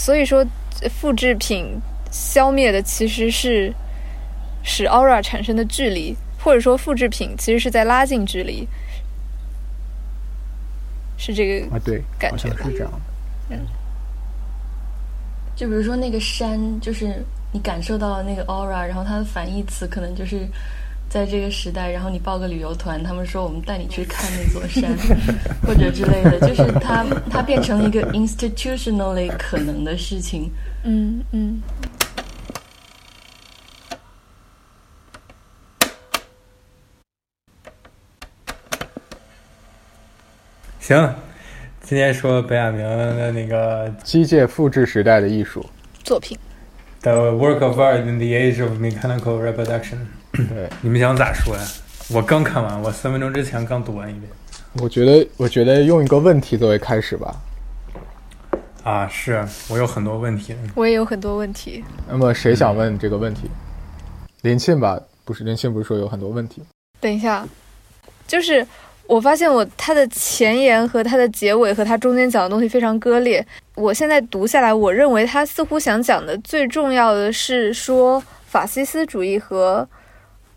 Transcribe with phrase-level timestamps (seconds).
[0.00, 0.42] 所以说，
[0.98, 1.78] 复制品
[2.10, 3.70] 消灭的其实是
[4.62, 8.66] 使 aura 产生的距离，或者说复制品其实是在拉近距离，
[11.18, 12.90] 是这个啊，对，感觉是这样
[13.50, 13.56] 的。
[15.54, 17.22] 就比如说那个山，就是
[17.52, 20.48] 你感受到那个 aura，然后它的反义词可能就是
[21.10, 24.96] 在这个时代，然后你报个旅游团，他们说我们带你去看那座山，
[25.66, 30.48] 或者之类的，就是它它变成了一个 institutionally 可能的事情。
[30.84, 31.60] 嗯嗯。
[40.78, 41.12] 行，
[41.82, 45.68] 今天说本亚明的那个机械复制时代的艺术，
[46.04, 46.38] 作品。
[47.02, 49.98] The work of art in the age of mechanical reproduction，
[50.48, 51.62] 对你们想咋说呀？
[52.12, 54.24] 我刚看完，我三分钟之前刚读完一遍。
[54.80, 57.34] 我觉得，我觉得用一个问题作为开始吧。
[58.82, 60.54] 啊，是我有很多问题。
[60.74, 61.84] 我也有很多问题。
[62.08, 63.42] 那么谁想问这个问题？
[64.42, 64.98] 林沁吧？
[65.24, 66.62] 不是，林沁不是说有很多问题？
[67.00, 67.46] 等一下，
[68.26, 68.66] 就是
[69.06, 73.44] 我发现我它的前言和它的结尾和它中间讲的东西非常割裂。
[73.74, 79.88] 我现在读下来，我认为他似乎想讲的最重要的是说法西斯主义和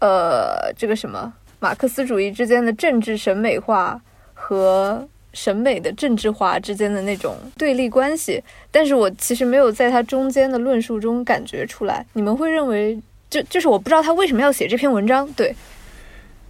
[0.07, 3.99] 呃这个什么马克思主义之间的政治审美化
[4.33, 8.43] 和审美的政治化之间的那种对立关系。
[8.69, 12.05] 但是我其实没有在他中间的论述中感觉出来。
[12.13, 12.99] 你们会认为？
[13.29, 15.55] 就就是我不知道他为什么要写这篇文章，对，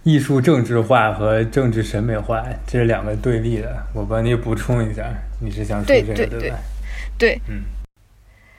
[0.02, 3.74] 艺术政治化和政治审美化，这是两个对立的。
[3.94, 5.02] 我帮你补充一下，
[5.40, 6.58] 你是想说这个对吧？
[7.16, 7.62] 对，嗯，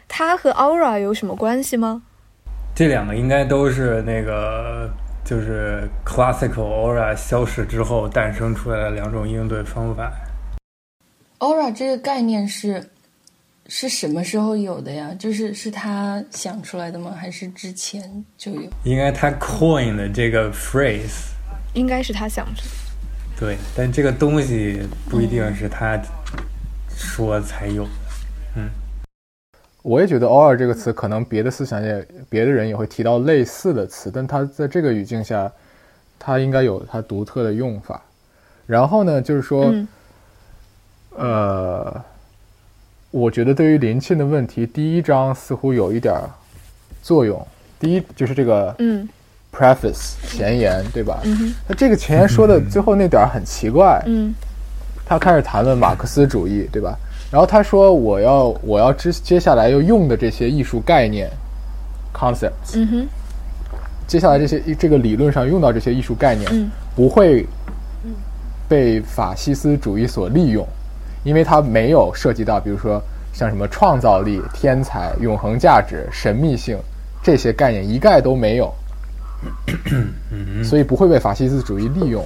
[0.07, 2.01] 它和 aura 有什么关系吗？
[2.75, 10.11] 这两个应该都是那个就是 classical aura 消失之后诞生出来的两种应对方法。
[11.39, 12.85] aura 这个概念是
[13.67, 15.15] 是什么时候有的呀？
[15.17, 17.15] 就是是他想出来的吗？
[17.17, 18.69] 还是之前就有？
[18.83, 21.29] 应该他 coin 的这个 phrase，
[21.75, 22.63] 应该是他想出。
[23.39, 25.97] 对，但这个东西不一定是他
[26.89, 27.89] 说才有的。
[28.57, 28.69] 嗯，
[29.85, 35.49] 我也觉得 “aura” 这个词，可能别的思想界、别的人也会提到类似的词，但它在这个语境下，
[36.17, 38.01] 它应该有它独特的用法。
[38.65, 39.87] 然后呢，就是说，嗯
[41.15, 42.03] 呃，
[43.11, 46.27] 我觉得对于林沁的问题，第一章似乎有一点儿
[47.03, 47.47] 作用。
[47.79, 49.07] 第一就是这个嗯
[49.53, 51.21] preface 前言，对吧？
[51.25, 54.33] 嗯那这个前言说的最后那点儿很奇怪，嗯
[55.05, 56.97] 他开始谈论马克思主义，对吧？
[57.31, 61.29] 然后他说我要我要接接下来要用的这些艺术概念
[62.13, 63.07] concepts，、嗯哼
[64.07, 67.45] 接下来这些这个理论上用到这些艺术概念，嗯不会
[68.67, 70.65] 被法西斯主义所利用，
[71.23, 73.01] 因为它没有涉及到，比如说
[73.33, 76.77] 像什么创造力、天才、永恒价值、神秘性
[77.23, 78.73] 这些概念一概都没有，
[80.63, 82.23] 所以不会被法西斯主义利用。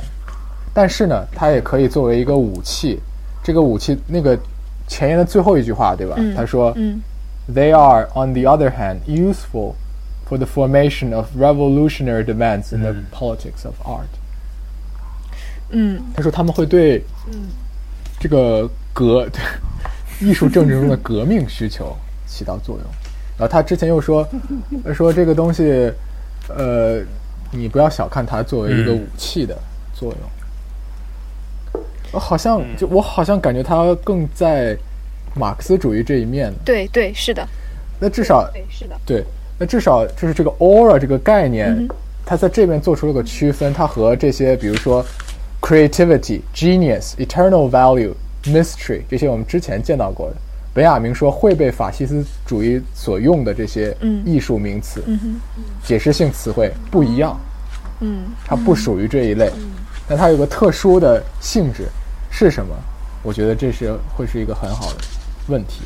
[0.74, 3.00] 但是呢，它也可以作为一个武器。
[3.42, 4.38] 这个武器，那个
[4.90, 6.16] 前言的最后一句话，对吧？
[6.18, 7.00] 嗯他说、嗯
[7.48, 9.76] They are, on the other hand, useful
[10.28, 14.10] for the formation of revolutionary demands in the politics of art.
[15.70, 17.04] 嗯他说他们会对
[18.20, 19.30] 这个革
[20.20, 21.96] 艺术政治中的革命需求
[22.28, 22.86] 起到作用。
[23.38, 24.28] 然后他之前又说
[24.84, 25.92] 呃说这个东西，
[26.50, 27.02] 呃，
[27.52, 29.58] 你不要小看它作为一个嗯武器的
[29.94, 30.30] 作用。
[32.12, 34.78] 我好像就我好像感觉他更在
[35.36, 36.52] 马克思主义这一面。
[36.66, 37.48] 对对是的，
[38.00, 39.24] 那至少对是的，对，
[39.58, 41.88] 那至少就是这个 aura 这个概念，嗯
[42.26, 45.04] 它在这边做出了个区分，它和这些比如说
[45.62, 50.36] creativity、genius、eternal value、mystery 这些我们之前见到过的，
[50.74, 54.22] 本雅明说会被法西斯主义所用的这些嗯。
[54.26, 55.40] 艺术名词、嗯
[55.84, 57.36] 解释性词汇不一样，
[58.02, 58.26] 嗯。
[58.46, 59.52] 它不属于这一类，
[60.08, 61.88] 但它有个特殊的性质
[62.30, 62.76] 是什么？
[63.22, 65.00] 我觉得这是会是一个很好的
[65.48, 65.82] 问题。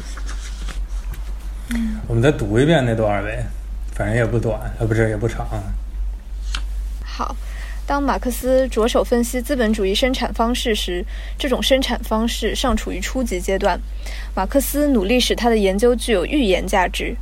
[2.07, 3.45] 我们再读一遍那段儿呗，
[3.93, 5.47] 反正也不短，呃，不是也不长。
[7.03, 7.35] 好。
[7.85, 11.05] 当马克思着手分析资本主义生产方式时，
[11.37, 13.77] 这种生产方式尚处于初级阶段。
[14.33, 17.13] 马克思努力使他的研究具有预言价值。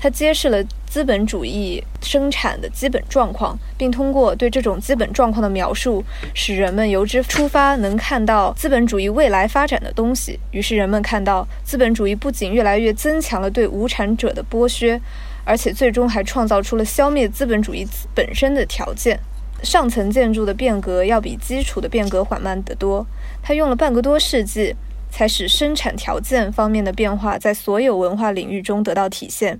[0.00, 6.04] 它揭示了资本主义生产的基本状况，并通过对这种基本状况的描述，
[6.34, 10.38] 使人们由之出发，能看到资本主义未来发展的东西。
[10.52, 15.00] 于是人们看到，资本主义不仅越来越增强了对无产者的剥削，
[15.44, 17.84] 而且最终还创造出了消灭资本主义
[18.14, 19.18] 本身的条件。
[19.64, 23.04] 上层建筑的变革要比基础的变革缓慢得多。
[23.42, 24.76] 它用了半个多世纪，
[25.10, 29.58] 才使生产条件方面的变化在所有文化领域中得到体现。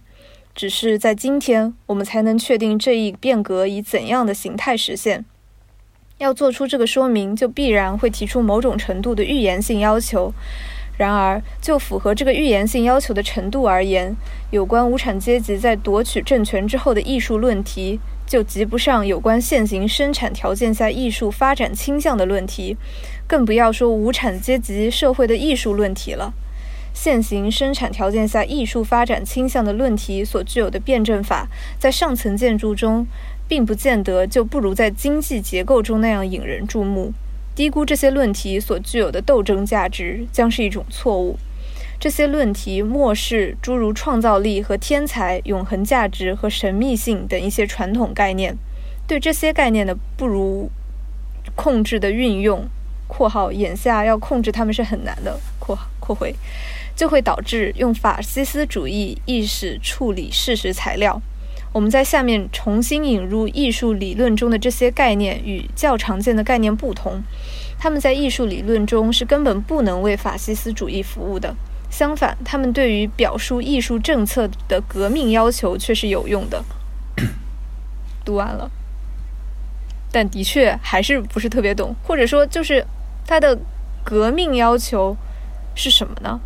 [0.59, 5.25] 只是在今天，我们才能确定这一变革以怎样的形态实现。
[6.17, 10.33] 要做出这个说明，就必然会提出某种程度的预言性要求。
[10.97, 14.17] 然而，就符合这个预言性要求的程度而言，
[14.51, 22.77] 有关无产阶级在夺取政权之后的艺术论题，就及不上有关现行生产条件下艺术发展倾向的论题，
[23.29, 26.35] 更不要说无产阶级社会的艺术论题了。
[27.01, 31.47] 现行生产条件下艺术发展倾向的论题所具有的辩证法，
[31.79, 33.07] 在上层建筑中，
[33.47, 37.13] 并不见得就不如在经济结构中那样引人注目。
[37.55, 41.39] 低估这些论题所具有的斗争价值，将是一种错误。
[42.01, 48.57] 这些论题漠视诸如创造力和天才、永恒价值和神秘性等一些传统概念。
[49.07, 50.69] 对这些概念的不如
[51.55, 52.67] 控制的运用
[53.07, 56.35] （括号眼下要控制它们是很难的）（括括回），
[56.99, 61.23] 就会导致用法西斯主义意识处理事实材料。
[61.73, 67.23] 我们在下面重新引入艺术理论中的这些概念，与较常见的概念不同。
[67.79, 71.55] 他们在艺术理论中是根本不能为法西斯主义服务的。
[71.89, 76.65] 相反，他们对于表述艺术政策的革命要求却是有用的。
[78.25, 78.69] 读完了，
[80.11, 82.85] 但的确还是不是特别懂，或者说，就是
[83.25, 83.57] 他的
[84.03, 85.17] 革命要求
[85.77, 86.41] 是什么呢？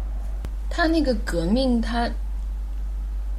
[0.72, 2.10] 他那个革命，他。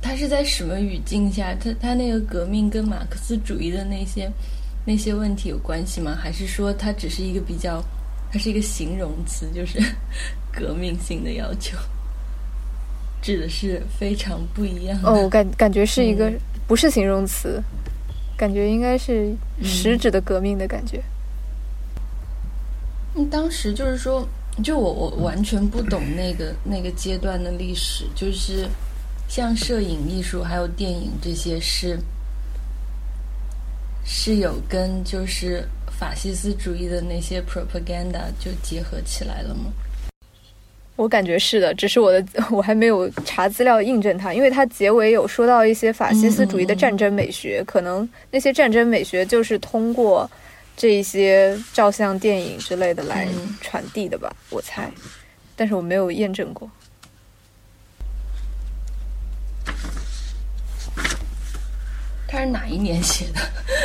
[0.06, 1.56] 他是在什么语境下？
[1.56, 4.30] 他他那个革命跟马克思主义的那些
[4.84, 6.14] 那些问题有关系吗？
[6.14, 7.82] 还是说它只是一个比较，
[8.30, 9.80] 它是一个形容词，就是
[10.52, 11.78] 革命性的要求，
[13.22, 15.00] 指的是非常不一样。
[15.04, 16.30] 哦，感感觉是一个
[16.68, 17.64] 不是形容词，
[18.36, 19.34] 感觉应该是
[19.64, 21.02] 实质的革命的感觉。
[23.16, 24.28] 嗯，当时就是说，
[24.62, 28.68] 就我我完全不懂那个 那个阶段的历史，就是。
[29.30, 31.98] 像摄影艺术还有电影这些是
[34.06, 35.68] 是有跟就是
[36.00, 39.72] 法西斯主义的那些 propaganda 就结合起来了吗？
[40.98, 50.30] 我感觉是的，只是我的 我还没有查资料印证它，因为它结尾有说到一些法西斯主义的战争美学，可能那些战争美学就是通过
[50.76, 53.28] 这一些照相、电影之类的来
[53.62, 54.92] 传递的吧，我猜，
[55.56, 56.70] 但是我没有验证过。
[62.28, 63.40] 他是哪一年写的？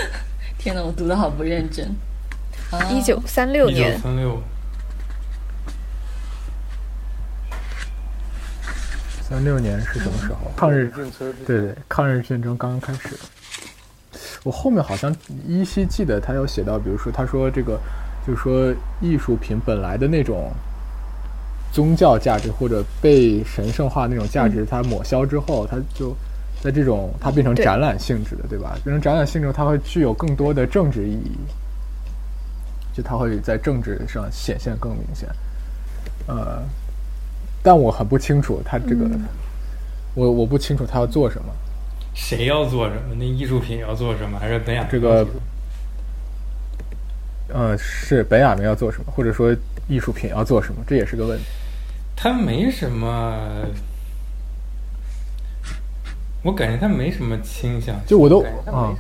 [0.58, 1.94] 天呐，我读的好不认真。
[2.90, 3.90] 一九三六年。
[3.90, 4.42] 一九三六。
[9.22, 10.50] 三六年是什么时候？
[10.56, 13.18] 抗日对对，抗日战争刚刚开始。
[14.44, 15.14] 我后面好像
[15.46, 17.78] 依稀记得他有写到，比如说他说这个，
[18.26, 20.50] 就是说艺术品本来的那种
[21.72, 26.14] 宗教价值或者被神圣化那种价值，它抹消之后，它就。
[26.60, 28.76] 在这种，它变成展览性质的，对吧？
[28.82, 31.38] 变成展览性质，它会具有更多的政治意义，
[32.92, 35.28] 就它会在政治上显现更明显。
[36.26, 36.60] 呃，
[37.62, 39.08] 但我很不清楚他这个，
[40.16, 41.52] 我我不清楚他要做什么。
[42.20, 43.14] 谁要做什么？
[43.16, 44.38] 那艺术品要做什么？
[44.40, 45.24] 还是本雅这个？
[47.48, 49.54] 呃，是本雅明要做什么，或者说
[49.88, 50.82] 艺术品要做什么？
[50.86, 51.44] 这也是个问题。
[52.16, 53.64] 他没什么。
[56.42, 58.94] 我感觉他没什么倾向，就我都啊，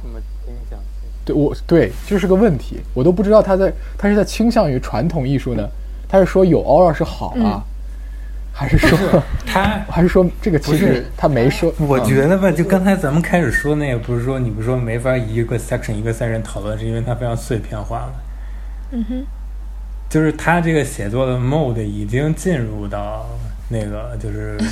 [1.24, 5.68] 对我对，这是个问题，我都不知道他在他是在倾向于传统艺术呢，
[6.08, 7.62] 他是说有 aura 是好啊，
[8.58, 11.72] 还是说 他还是说这个其实他没说？
[11.78, 18.12] 我觉得吧，就刚才咱们开始说那个，不是说你不是说没法一个 section 一个 section 讨论，是因为它非常碎片化了。
[18.90, 19.24] 嗯哼，
[20.08, 23.26] 就是他这个写作的 mode 已经进入到
[23.68, 24.58] 那个就是。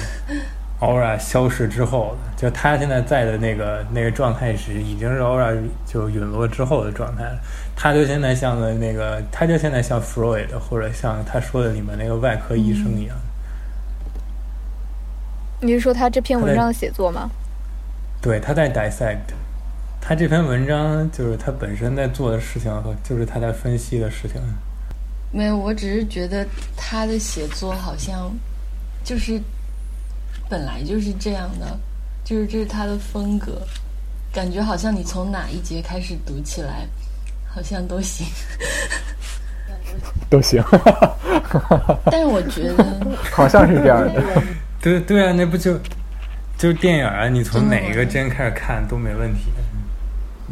[0.79, 7.39] aura 消失之后了，就他现在在的那个那个状态是已经是 aura 就陨落之后的状态了。
[7.75, 13.17] 他就现在像的那个，他就现在像 Freud 或者像他说的里面那个外科医生一样。
[15.61, 17.31] 你是说他这篇文章的写作吗？
[18.21, 19.35] 对，他在 dissect。
[20.01, 24.41] 他这篇文章就是他本身在做的事情和就是他在分析的事情。
[25.33, 26.47] 没有，我只是觉得
[26.77, 28.33] 他的写作好像
[29.05, 29.41] 就是。
[30.49, 31.77] 本来就是这样的，
[32.23, 33.61] 就是这是他的风格，
[34.33, 36.87] 感觉好像你从哪一节开始读起来，
[37.53, 38.25] 好像都行，
[40.31, 40.63] 都行。
[42.07, 42.85] 但是我觉得
[43.33, 44.23] 好像是这样的，
[44.87, 45.77] 对对啊，那不就
[46.57, 47.29] 就是电影啊？
[47.29, 49.51] 你从哪一个帧开始看都没问题。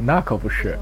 [0.04, 0.76] 那可不是，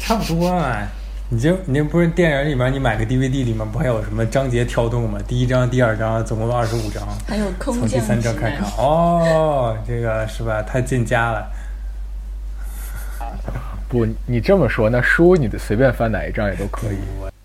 [0.00, 0.88] 差不多啊。
[1.28, 5.20] 你就你这不是电影里面你买个 DVD 里面不还有什么章节跳动吗？
[5.28, 8.68] 第一章、第二章总共二十五章，还有空从第三章开始看。
[8.76, 10.60] 哦，这个是吧？
[10.62, 11.48] 太进家了。
[13.88, 16.96] 不，你这么说，那书你随便翻哪一章也都可以。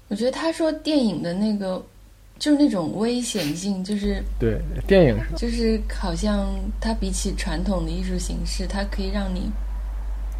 [0.07, 1.79] 我觉得他说电影的那个
[2.37, 6.47] 就是那种危险性，就是对，电影是就是好像
[6.81, 9.49] 它比起传统的艺术形式，它可以让你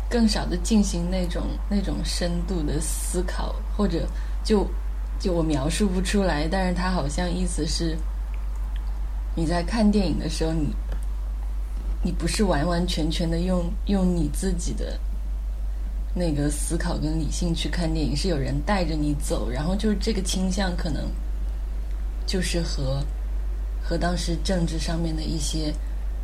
[0.10, 4.08] 更少的进行那种那种深度的思考，或者
[4.44, 4.68] 就
[5.20, 7.98] 就我描述不出来，但是它好像意思是
[9.36, 10.68] 你在看电影的时候，你
[12.04, 15.00] 你不是完完全全的用用你自己的
[16.14, 21.10] 那个思考跟理性去看电影，是有人带着你走，然后就是这个倾向可能
[22.25, 23.03] 就是和
[23.82, 25.74] 和当时政治上面的一些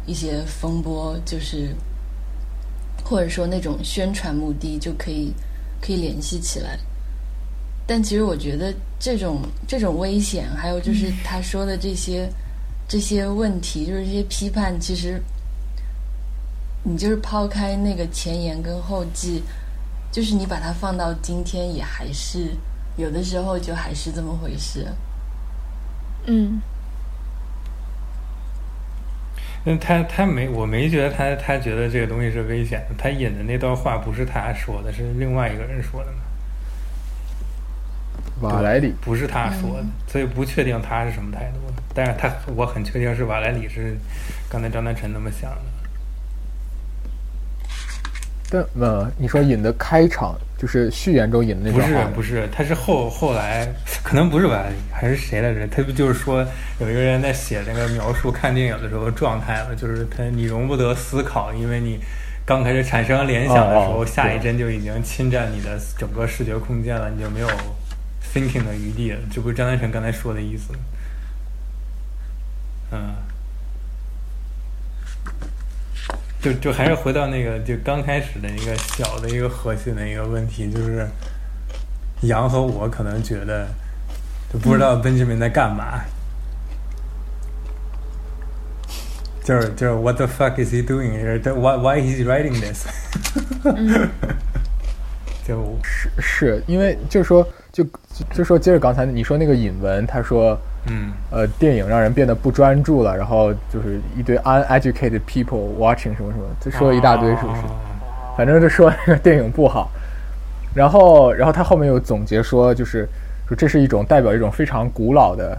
[0.06, 1.76] 一些风波，就是
[3.04, 5.34] 或者说那种宣传目的就可以
[5.82, 6.78] 可以联系起来。
[7.88, 12.30] 但其实我觉得这种这种危险，还有就是他说的这些、
[12.88, 15.22] 这些问题，就是这些批判，其实
[16.84, 19.44] 你就是抛开那个前言跟后记，
[20.12, 22.56] 就是你把它放到今天，也还是
[22.98, 24.88] 有的时候就还是这么回事。
[26.26, 26.62] 嗯
[29.64, 32.96] 那他他没，我没觉得他他觉得这个东西是危险的。
[32.98, 36.18] 他引的那段话不是他说的，是另外一个人说的嘛？
[38.42, 38.96] 瓦莱里。
[39.02, 41.60] 不是他说的，所以不确定他是什么态度。
[41.94, 43.96] 但是他我很确定是瓦莱里是
[44.50, 45.62] 刚才张丹晨那么想的。
[48.50, 53.68] 但呃，你说引的开场就是序言中引的那不是不是，他是后后来
[54.04, 54.64] 可能不是吧，
[54.94, 55.66] 还是谁来着？
[55.66, 56.46] 他不就是说
[56.80, 62.00] 有一个人在写那个描述看电影的时候状态嘛，就是他你容不得思考，因为你
[62.46, 67.48] 刚开始产生联想的时候，哦哦下一帧就已经侵占你的整个视觉空间了，你就没有
[68.32, 69.20] thinking 的余地了。
[69.34, 70.80] 这不是张丹成刚才说的意思吗？
[72.92, 73.16] 嗯。
[76.42, 81.08] 就就还是回到那个就刚开始的一个小的一个核心的一个问题，就是
[82.22, 83.68] 杨和我可能觉得
[84.52, 86.02] 就不知道 Benjamin 在干嘛，
[89.44, 91.40] 就是就是 What the fuck is he doing here?
[91.54, 92.88] Why why is he writing this？
[95.56, 97.86] 就是是因为就是说就
[98.34, 107.62] 就说接着刚才你说那个引文，他说嗯呃电影让人变得不专注了，然后就是一堆 uneducated people watching 什么什么，就说了一大堆是不是？
[107.62, 107.76] 哦
[108.38, 109.92] 反正就说那个电影不好，
[110.74, 113.08] 然后然后他后面又总结说，就是
[113.46, 115.56] 说这是一种代表一种非常古老的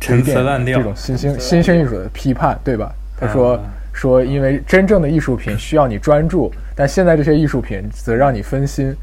[0.00, 2.90] 陈词滥调这种新兴新兴艺术的批判，对吧？
[3.20, 3.60] 他说、啊
[3.92, 8.96] 说，因为真正的艺术品需要你专注，但现在这些艺术品则让你分心。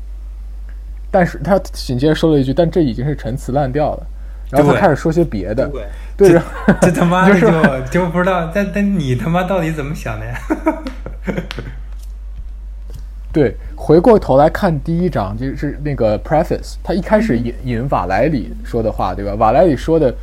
[1.15, 4.05] 但是他紧接着说了一句：“但这已经是陈词滥调了。”
[4.51, 5.65] 然后他开始说些别的，
[6.17, 6.41] 对对
[6.81, 10.37] 这他妈的就就就不知道，但但你他妈到底怎么想的呀？
[13.31, 19.35] 对，回过头来看第一章，就是那个 preface，他一开始引引瓦莱里说的话，对吧？
[19.35, 20.13] 瓦莱里说的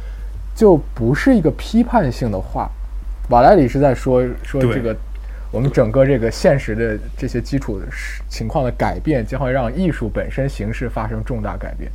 [0.55, 2.71] 就不是一个批判性的话，
[3.31, 4.95] 瓦莱里是在说说这个
[5.52, 7.86] 我们整个这个现实的这些基础的
[8.28, 11.92] 情况的改变，将会让艺术本身形式发生重大改变。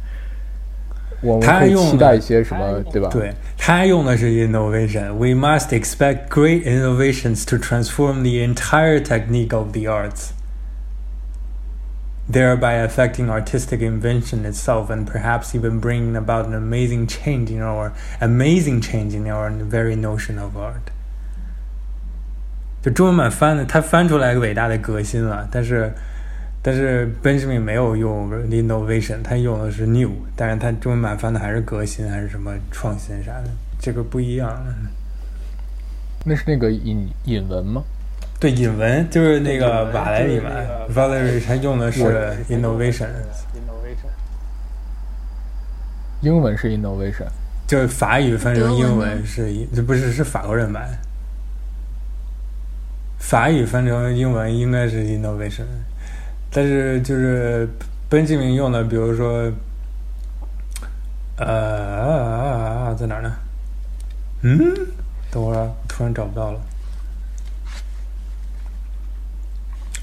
[1.20, 3.08] 我们可以他用的期待一些什么，对吧？
[3.12, 10.30] 对他用的是 innovation。We must expect great innovations to transform the entire technique of the arts,
[12.28, 17.92] thereby affecting artistic invention itself and perhaps even bringing about an amazing change in our
[18.20, 20.90] amazing change in our very notion of art.
[22.87, 25.91] 就中文版翻的，他翻出来个伟大的革新了，但是
[26.61, 34.57] 但是 Benjamin 没有用 innovation，他用的是 new，但是他中文版翻的还是革新还是什么创新啥的，这个不一样。
[36.23, 37.83] 那是那个引引文吗？
[38.39, 40.49] 对，引文就是那个瓦莱里嘛
[40.95, 42.01] ，Valerie 他用的是
[42.47, 43.09] innovation，
[46.21, 47.27] 英文是 innovation，
[47.67, 50.87] 就是法语翻成英文是一，这不是是法国人版。
[53.17, 55.65] 法语翻成英文应该是 “innovation”，
[56.49, 57.67] 但是就是
[58.09, 59.51] 本本杰明用的，比如说，
[61.37, 63.31] 呃，在哪呢？
[64.41, 64.57] 嗯，
[65.29, 66.59] 等会儿突然找不到了。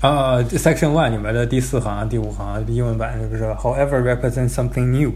[0.01, 5.13] 啊，section one 里面的第四行、第五行英文版是不是 “however represents something new”？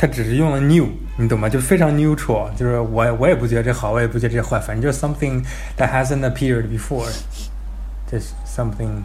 [0.00, 0.88] 它只是用了 new，
[1.18, 1.46] 你懂吗？
[1.46, 5.44] 就非常 neutral，就是我我也不觉得这好，我也不觉得这坏，反正就是 something
[5.76, 7.06] that hasn't appeared before，
[8.10, 9.02] 这是 something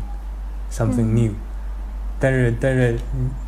[0.72, 1.34] something new，、
[2.18, 2.98] 但是但是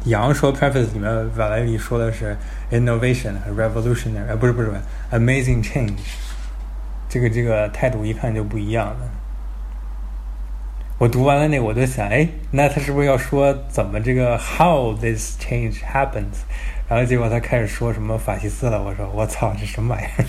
[0.03, 2.35] 杨说 preface 里面瓦莱里说的是
[2.69, 4.69] innovation revolutionary，呃不是不是
[5.13, 5.93] amazing change，
[7.07, 9.09] 这个这个态度一看就不一样了。
[10.97, 16.43] 我读完了那，我就想，哎，那他是不是要说怎么这个 how this change happens？
[16.89, 20.23] 然后结果他开始说什么法西斯了，我说我操，这什么玩意儿？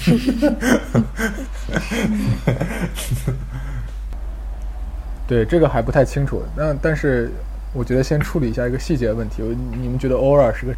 [5.28, 6.42] 对，这个还不太清楚。
[6.56, 7.30] 那但是
[7.72, 9.42] 我觉得先处理一下一个细节问题。
[9.80, 10.74] 你们觉得 Aura 是个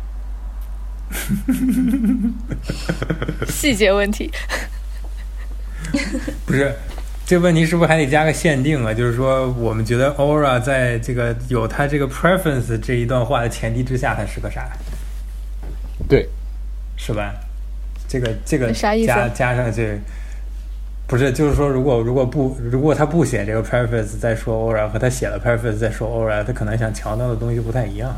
[3.49, 4.31] 细节问题？
[6.45, 6.75] 不是。
[7.25, 8.93] 这问题是不是还得加个限定啊？
[8.93, 14.69] 就是说，我们觉得 Aura 在这个有他这个 preference 这一段话的前提之下，他是个啥？
[16.11, 16.29] 对，
[16.97, 17.33] 是吧？
[18.07, 18.97] 这个这个加
[19.29, 19.97] 加上去，
[21.07, 28.13] 不是就是说，如果如果不如果他不写这个 preference 再说 Aura 和他写了 preference 再说 Aura，他可能想强调的东西不太一样，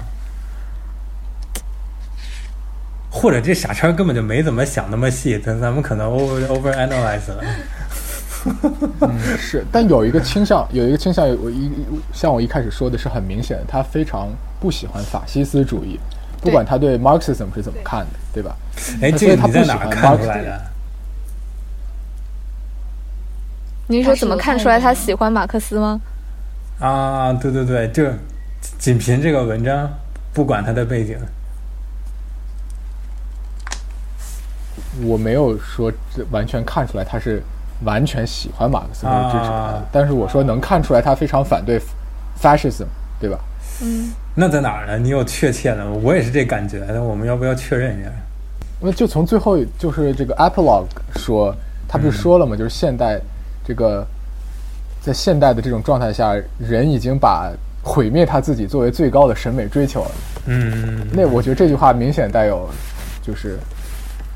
[3.11, 7.45] 或者这傻叉根本就没怎么想那么细，咱咱们可能 over over analyze 了。
[9.03, 11.71] 嗯，是，但有一个倾向，有一个倾向，我一
[12.13, 16.01] 像我一开始说的是很明显的，他非常不喜欢法西斯主义，
[16.43, 18.55] 不管他对 Marxism 是怎么看的，对吧？
[19.01, 20.61] 哎，这个他在哪看出来的？
[23.87, 26.01] 您说怎么看出来他喜欢马克思吗？
[26.79, 28.05] 啊，对对对，就
[28.79, 29.89] 仅凭这个文章，
[30.35, 31.17] 不管他的背景，
[35.03, 35.91] 我没有说
[36.31, 37.43] 完全看出来他是。
[37.85, 41.81] 完全喜欢马克思，或者支持他，但是我说能看出来他非常反对
[42.41, 42.87] fascism，
[43.19, 43.37] 对吧？
[43.81, 44.99] 嗯，那在哪儿呢？
[44.99, 45.91] 你有确切的？
[45.91, 48.11] 我也是这感觉，那我们要不要确认一下？
[48.81, 50.87] 那就从最后就是这个 epilogue
[51.17, 51.55] 说，
[51.87, 52.57] 他不是说了吗？
[52.57, 53.21] 就是现代
[53.65, 54.07] 这个
[55.01, 60.11] 在现代的这种状态下，人已经把毁灭他自己作为最高的审美追求了。
[60.47, 62.69] 嗯，那我觉得这句话明显带有
[63.23, 63.59] 就是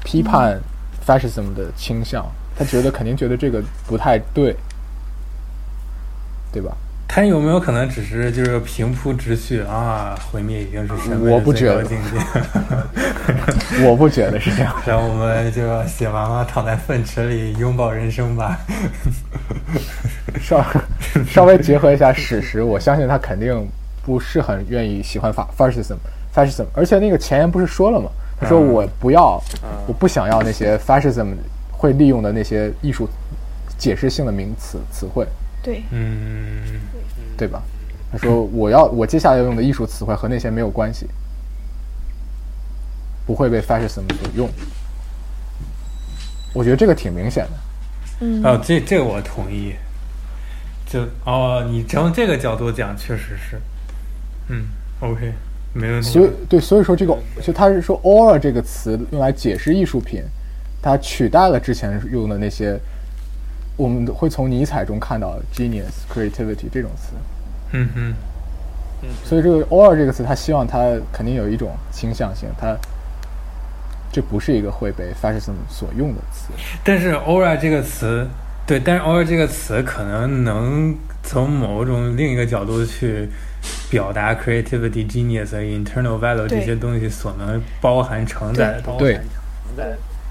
[0.05, 0.61] 批判
[1.07, 2.25] fascism 的倾向。
[2.59, 4.57] 他觉得肯定觉得这个不太对，
[6.53, 6.75] 对吧？
[7.09, 10.19] 他有没有可能只是就是平铺直叙啊？
[10.31, 12.19] 毁灭已经是什么最高境界？
[13.87, 14.75] 我不觉得是这样。
[14.87, 18.59] 然后我们就写完了，躺在粪池里拥抱人生吧。
[20.41, 20.65] 稍
[21.27, 23.67] 稍微结合一下史实，我相信他肯定
[24.05, 26.67] 不是很愿意喜欢法 fascism，fascism。
[26.75, 28.11] 而且那个前言不是说了吗？
[28.39, 29.43] 他说我不要，
[29.87, 31.35] 我不想要那些 fascism。
[31.79, 33.07] 会利用的那些艺术
[33.77, 35.27] 解释性的名词词汇，
[35.67, 36.63] 对，嗯，
[37.37, 37.61] 对吧？
[38.13, 41.09] 他说我要我接下来要用的艺术词汇和那些没有关系，
[43.27, 44.49] 不会被 fascism 所用。
[46.55, 47.51] 我觉得这个挺明显的。
[48.21, 49.75] 嗯，哦，这这个我同意。
[50.87, 53.61] 就哦，你从这个角度讲，确实是。
[54.47, 54.69] 嗯
[55.01, 55.33] ，OK，
[55.73, 56.11] 没问题。
[56.11, 60.23] 所以对，所以说这个就他是说 aura 这个词用来解释艺术品。
[60.81, 62.79] 它取代了之前用的那些，
[63.77, 67.13] 我们会从尼采中看到 genius、creativity 这种词。
[67.73, 68.15] 嗯哼，
[69.03, 72.77] 嗯，所以这个 or 这个词，他希望它肯定有一种倾向性，它
[74.11, 76.53] 这不是一个会被 fascism 所用的词。
[76.83, 78.27] 但是 or 这个词，
[78.67, 83.29] 对，但是 or 这个词可能能从某种另一个角度去
[83.91, 88.99] 表达 creativity、genius internal value 这些东西所能包含承载的东西。
[89.05, 89.21] 对。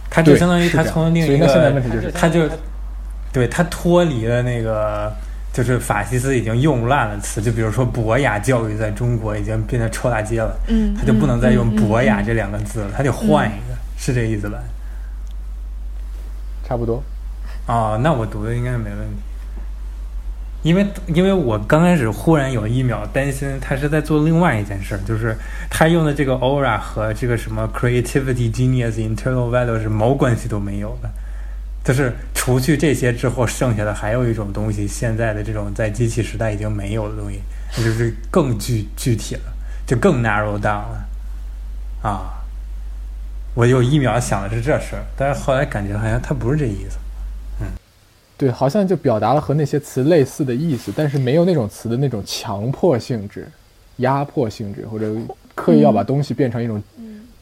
[0.10, 2.48] 它就相当于它从另一个，现在问题就是，它就，
[3.36, 5.14] 对他脱离了那个，
[5.52, 14.58] 就是法西斯已经用烂了词，就比如说博雅教育在中国已经变得臭大街了，嗯，他就不能再用博雅这两个字了，他得换一个，是这意思吧？
[16.64, 17.04] 差不多。
[17.68, 19.18] 哦，那我读的应该没问题。
[20.64, 25.36] 因为因为我刚开始忽然有一秒担心他是在做另外一件事，就是
[25.70, 31.10] 他用的这个 aura 和这个什么 creativity genius internal value 是毛关系都没有的，
[31.86, 37.40] 就是除去这些之后，剩下的还有一种东西，现在的这种在机器时代已经没有的东西，
[37.78, 39.42] 那就是更具具体了，
[39.86, 41.06] 就更 narrow down 了
[42.02, 42.42] 啊！
[43.54, 46.98] 我有一秒想的是这事儿，但是后来感觉好像它不是这意思。
[47.62, 47.68] 嗯
[48.38, 53.48] 对，好像就表达了和那些词类似的意思，但是没有那种词的那种强迫性质、
[53.98, 55.16] 压迫性质，或者
[55.54, 56.84] 刻意要把东西变成一种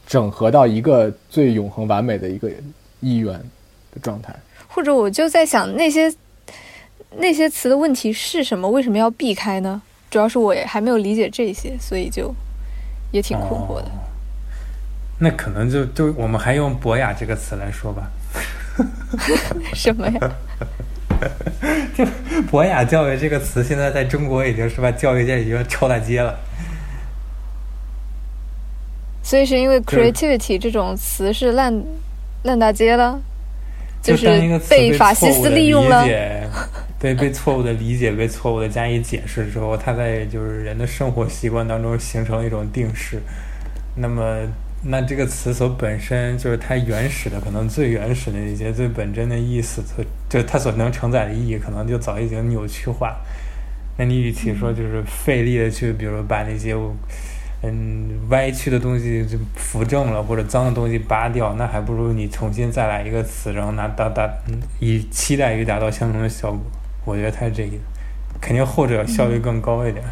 [0.06, 2.48] 整合到一个最永恒完美的一个
[3.00, 3.40] 意愿
[3.94, 4.34] 的状态。
[4.66, 6.12] 或者我就在想，那些
[7.16, 8.68] 那些词的问题是什么？
[8.68, 9.80] 为什么要避开呢？
[10.10, 12.34] 主要是我也还没有理解这些，所以就
[13.10, 13.90] 也挺困惑的。
[15.18, 18.10] 那可能就就我们还用“博雅”这个词来说吧。
[19.72, 20.30] 什么呀？
[21.96, 22.04] 就
[22.50, 24.90] “，“博雅教育”这个词，现在在中国已经是吧？
[24.90, 26.36] 教育界已经超大街了。
[29.22, 31.84] 所以是因为 creativity 这种词是烂
[32.42, 33.20] 烂大街了，
[34.04, 34.26] 就是
[34.68, 36.04] 被法西斯利用了，
[37.00, 43.18] 被被错误的 理解，被错误的加以解释之后，它在就是人的生活习惯当中形成了一种定式。
[43.96, 44.46] 那么，
[44.82, 49.82] 那这个词所本身就是它原始的，可能最原始的一些最本真的意思，
[50.28, 53.16] 就它所能承载的意义，可能就早已经扭曲化。
[53.96, 56.76] 那你与其说就是费力的去，比如把那些。
[57.66, 64.28] 嗯，歪曲的东西就扶正了，或者脏的东西扒掉，那还不如你重新再来一个词，然后拿达达，
[64.80, 66.60] 以期待于达到相同的效果。
[67.06, 67.76] 我觉得他是这个，
[68.40, 70.04] 肯定后者效率更高一点。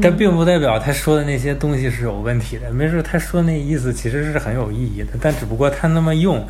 [0.00, 6.46] 但并不代表他说的那些东西是有问题的，没事，他说那意思其实是很有意义的，但只不过他那么用，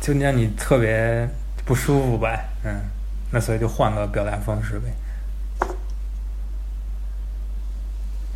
[0.00, 1.28] 就让你特别
[1.64, 2.44] 不舒服呗。
[2.64, 2.70] 嗯，
[3.30, 4.92] 那所以就换个表达方式呗。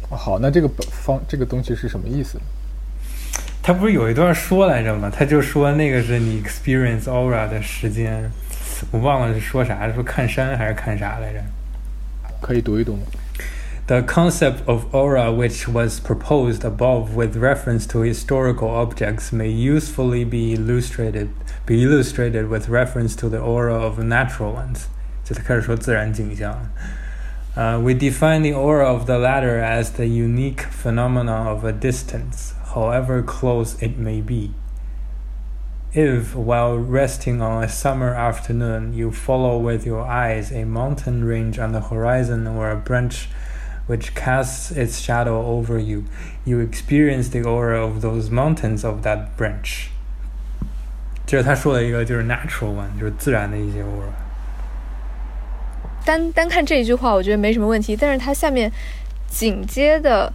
[0.09, 2.39] 好，那这个方这个东西是什么意思？
[3.63, 5.09] 他不是有一段说来着吗？
[5.09, 8.29] 他就说那个是你 experience aura 的时间，
[8.91, 11.39] 我忘了是说啥，说看山还是看啥来着？
[12.41, 13.03] 可以读一读吗？
[13.87, 20.55] The concept of aura, which was proposed above with reference to historical objects, may usefully be
[20.55, 21.27] illustrated
[21.65, 24.87] be illustrated with reference to the aura of natural ones。
[25.23, 26.57] 就他开始说自然景象。
[27.55, 32.53] Uh, we define the aura of the latter as the unique phenomenon of a distance,
[32.73, 34.53] however close it may be.
[35.93, 41.59] If, while resting on a summer afternoon, you follow with your eyes a mountain range
[41.59, 43.27] on the horizon or a branch
[43.87, 46.05] which casts its shadow over you,
[46.45, 49.89] you experience the aura of those mountains of that branch.
[51.25, 54.24] 这是他说的一个就是 natural one，就是自然的一些 aura。
[56.06, 57.96] 单单看这一句话，我觉得没什么问题。
[57.96, 58.70] 但是它下面
[59.28, 60.32] 紧接的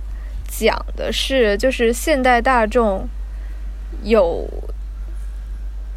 [0.48, 3.08] 讲的是，就是现代大众
[4.04, 4.46] 有，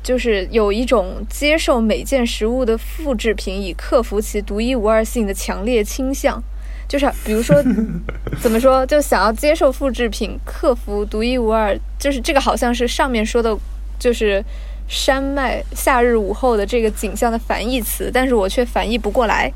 [0.01, 6.41] 就是有一种接受每件食物的复制品，以克服其独一无二性的强烈倾向。
[6.87, 7.57] 就是比如说，
[8.41, 11.77] 怎么说，就想要接受复制品，克服独一无二。
[11.99, 13.57] 就是这个好像是上面说的，
[13.99, 14.45] 就是
[14.88, 19.52] 山脉夏日午后的这个景象的反义词，但是我却反义不过来。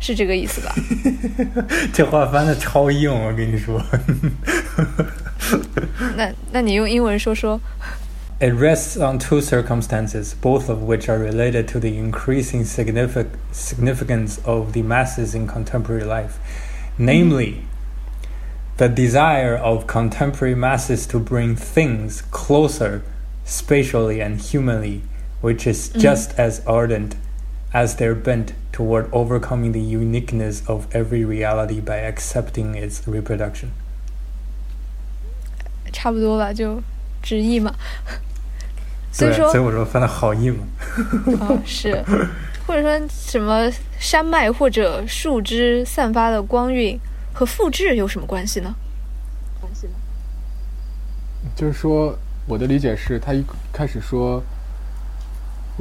[0.00, 0.74] 是这个意思吧？
[1.92, 3.82] 这话翻的超硬，我跟你说。
[6.16, 7.58] 那那你用英文说说。
[8.40, 14.72] It rests on two circumstances, both of which are related to the increasing signific significance of
[14.72, 16.34] the masses in contemporary life.
[16.98, 17.62] Namely,
[18.76, 23.02] the desire of contemporary masses to bring things closer
[23.48, 25.00] spatially and humanly,
[25.40, 27.16] which is just as ardent
[27.72, 33.68] as their bent toward overcoming the uniqueness of every reality by accepting its reproduction。
[35.92, 36.82] 差不多吧，就
[37.22, 37.74] 直译嘛。
[39.12, 40.64] 所以说，所以我说翻的好译嘛。
[41.40, 42.02] 哦，是，
[42.66, 43.70] 或者说什么
[44.00, 46.98] 山脉或者树枝散发的光晕
[47.32, 48.74] 和复制有什么关系呢？
[49.60, 49.92] 关系呢？
[51.54, 52.18] 就是说，
[52.49, 54.43] 我的理解是他一开始说。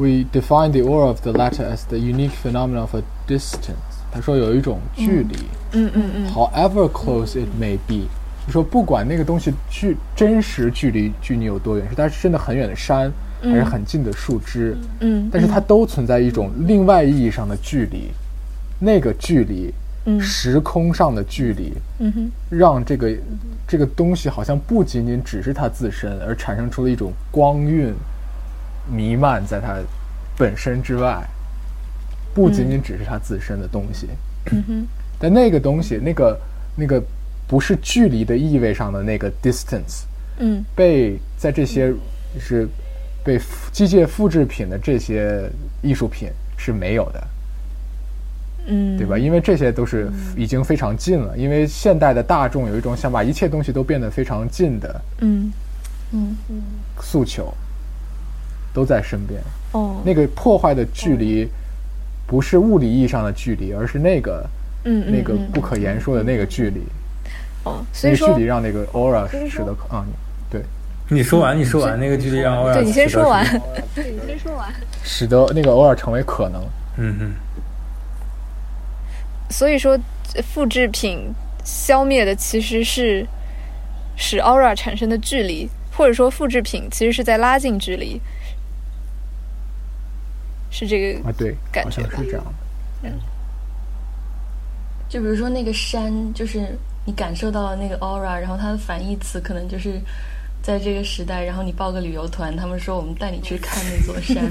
[0.00, 3.74] We define the aura of the latter as the unique phenomenon of a distance。
[4.12, 5.36] 他说有一种距离，
[5.72, 8.06] 嗯嗯嗯，however close it may be，
[8.46, 13.10] 就说不管那个东西距真实距离距你有多远，是它是真的很远的山，
[13.42, 18.12] 还是很近的树枝，嗯，但是它都存在一种另外意义上的距离，
[18.78, 19.72] 那个距离，嗯，
[20.20, 23.12] 时空上的距离，嗯哼，让这个
[23.66, 27.92] 这个东西好像不仅仅只是它自身，而产生出了一种光晕。
[28.90, 29.76] 弥漫在它
[30.34, 31.22] 本身之外，
[32.32, 34.08] 不仅仅只是它自身的东西。
[34.50, 34.86] 嗯哼。
[35.20, 36.40] 但那个东西，那个
[36.74, 37.02] 那个
[37.46, 40.04] 不是距离的意味上的那个 distance，
[40.38, 41.92] 嗯，被在这些
[42.34, 42.66] 就是
[43.22, 43.38] 被
[43.72, 45.50] 机械复制品的这些
[45.82, 47.22] 艺术品是没有的。
[48.68, 49.18] 嗯，对吧？
[49.18, 51.36] 因为这些都是已经非常近了。
[51.36, 55.52] 因为现代的大众有一种想把一切东西都变得非常近的，嗯
[56.12, 56.62] 嗯嗯
[57.00, 57.52] 诉求。
[58.74, 59.40] 都在身边。
[59.72, 61.48] 哦，那个破坏的距离，
[62.26, 64.46] 不是物理意义上的距离，而是那个，
[64.84, 66.82] 嗯那个不可言说的那个距离。
[67.64, 70.04] 哦，所以说，距离让那个 aura 使得啊，
[70.48, 70.62] 对，
[71.08, 73.44] 你说完，你说完，那个距离让 aura 对你先说完，
[73.96, 76.62] 对你先说完，使得那个 aura 成为可能。
[76.98, 77.32] 嗯嗯。
[79.50, 79.98] 所以说，
[80.42, 81.32] 复制品
[81.64, 83.26] 消灭的其实是
[84.16, 88.20] 使 aura 产生的距离，或者说复制品其实是在拉近距离。
[90.70, 92.52] 是这个啊，对，感觉是这样的。
[93.02, 93.12] 嗯，
[95.08, 99.98] 就比如说那个山，就是你感受到了那个 aura，然后它的反义词可能就是
[100.68, 104.44] 在这个时代，然后你报个旅游团，他们说我们带你去看那座山，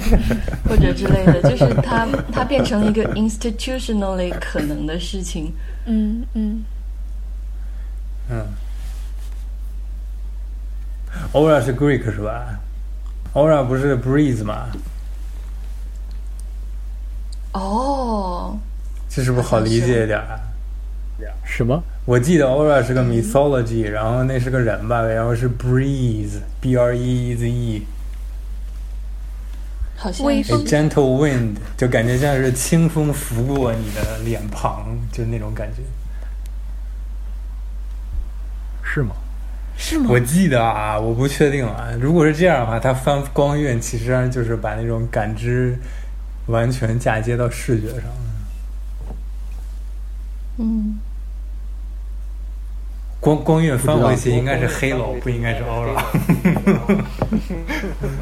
[0.68, 5.54] 或者之类的，就是它它变成了一个 institutionally 可能的事情。
[5.86, 6.66] 嗯嗯
[8.32, 8.48] 嗯
[11.34, 12.60] ，aura 是 Greek 是吧
[13.36, 14.70] ？aura 不是 breeze 吗？
[17.54, 18.58] 哦，
[19.08, 20.40] 这是不是好理解一点啊？
[21.46, 21.84] 什么？
[22.08, 27.86] 我记得 aura 是个 mythology，然后那是个人吧，然后是 breeze，b r e e z e，
[29.98, 35.82] 好像微 a gentle wind，就感觉像是清风拂过你的脸庞，就是那种感觉。
[38.82, 39.14] 是吗？
[39.76, 40.06] 是吗？
[40.10, 41.90] 我记得啊，我不确定啊。
[42.00, 45.78] 如果是这样的话，它翻光晕其实上就是把那种感知
[46.46, 48.04] 完全嫁接到视觉上。
[50.60, 50.98] 嗯，
[53.28, 56.02] 光光晕翻回去应该是 halo，不应该是 aura。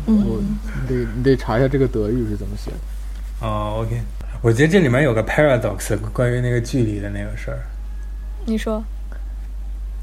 [0.08, 0.42] 我
[0.82, 2.78] 你得你得查一下这个德语是怎么写的。
[3.46, 4.02] 哦，OK，
[4.42, 7.60] 我觉得这里面有个 paradox，关于那个距离的那个事儿。
[8.48, 8.84] 你说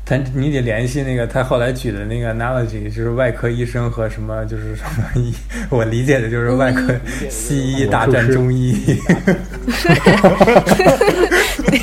[0.05, 5.35] 他你得联系那个他后来举的那个 analogy，就是外科医生和什么，就是什么医，
[5.69, 6.95] 我理解的就是外科
[7.29, 8.77] 西医大战中医。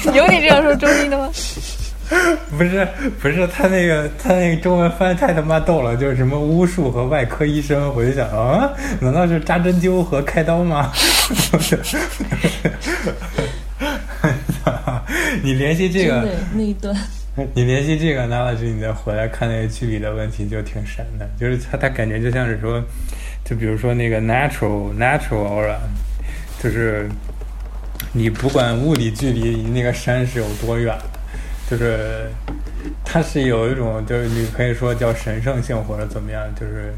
[0.15, 1.29] 有你这样说中医的吗？
[2.57, 2.87] 不 是
[3.21, 10.91] 不是，他那个他那个中文翻太他妈逗了，就是什么巫术和外科医生，我就想啊，难道是扎针灸和开刀吗？
[15.43, 16.95] 你联系这个，那一段，
[17.53, 22.83] 你联系这个 analogy，你再回来看那个距离的问题就挺神的，就是他他感觉就像是说，
[23.45, 25.77] 就比如说那个 natural natural aura，
[26.61, 27.07] 就是
[28.11, 30.93] 你不管物理距离离那个山是有多远，
[31.69, 32.29] 就是
[33.05, 36.93] 它是有一种就是你可以说叫神圣性或者怎么样，就是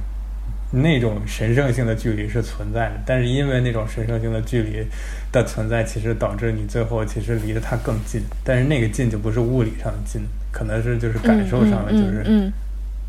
[0.72, 4.86] 那种神圣性的距离是存在的，但是因为那种神圣性的距离
[5.32, 12.52] 的存在，其实导致你最后其实离得它更近，但是那个近就不是物理上的近，可能是就是感受上的，就是嗯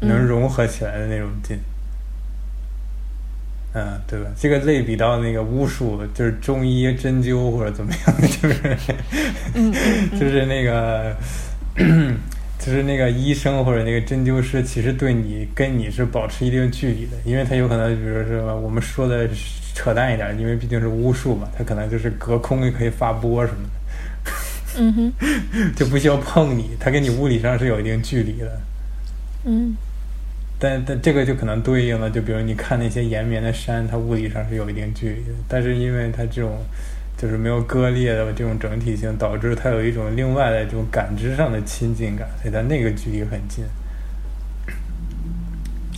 [0.01, 1.57] 能融合起来的那种近。
[3.75, 4.27] 嗯，对吧？
[4.37, 8.77] 这个类比到那个巫术，就是中医针灸或者怎么样，就是，
[9.55, 9.72] 嗯
[10.12, 11.16] 就是那个，
[12.58, 19.28] 就是那个医生或者那个针灸师，其实对你跟你是保持一定距离的，因为他有可能，比如说我们说的
[19.74, 25.12] 扯淡一点，因为毕竟是巫术嘛，他可能就是隔空也可以发波什么的，嗯哼
[25.74, 28.61] 就不需要碰你，他跟你物理上是有一定距离的。
[29.44, 29.74] 嗯
[30.61, 36.56] 但但这个就可能对应了，就比如你看那些延绵的山，它物理上是有一定距离的，但是因为它这种
[37.22, 43.64] 就是没有割裂的这种整体性，导致它有一种另外的这种感知上的亲近感，所以它那个距离很近。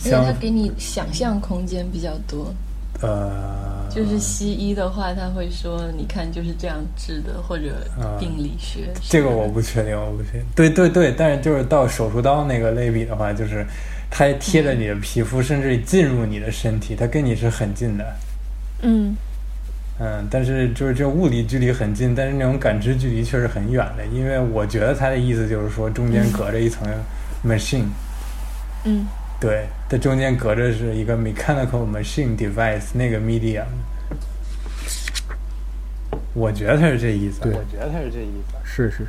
[0.03, 2.53] 因为它给你想象空间比较多。
[3.01, 8.93] 呃，就是西医的话，他会说，你看就是这样治的，或者啊病理学。
[9.09, 10.41] 这个我不确定，我不确定。
[10.55, 13.65] 对对对，但是就是到手术刀那个类比的话，就是
[14.11, 18.05] 它贴着你的皮肤，甚至进入你的身体，它跟你是很近的。
[18.83, 19.15] 嗯
[19.97, 24.05] 嗯，但是就是这物理距离很近，但是那种感知距离却是很远的。
[24.07, 26.85] 因为我觉得他的意思就是说，中间隔着一层
[27.45, 27.85] machine，、
[28.83, 29.07] 嗯
[29.39, 33.65] 对，它中间隔着是一个 mechanical machine device 那个 medium。
[36.33, 37.41] 我觉得他是这意思。
[37.41, 38.55] 对我觉得他是这意思。
[38.65, 39.07] 是是是，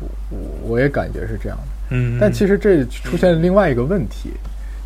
[0.00, 0.38] 我我
[0.70, 1.64] 我也感觉是这样的。
[1.90, 4.30] 嗯，但其实这出现了另外一个问题，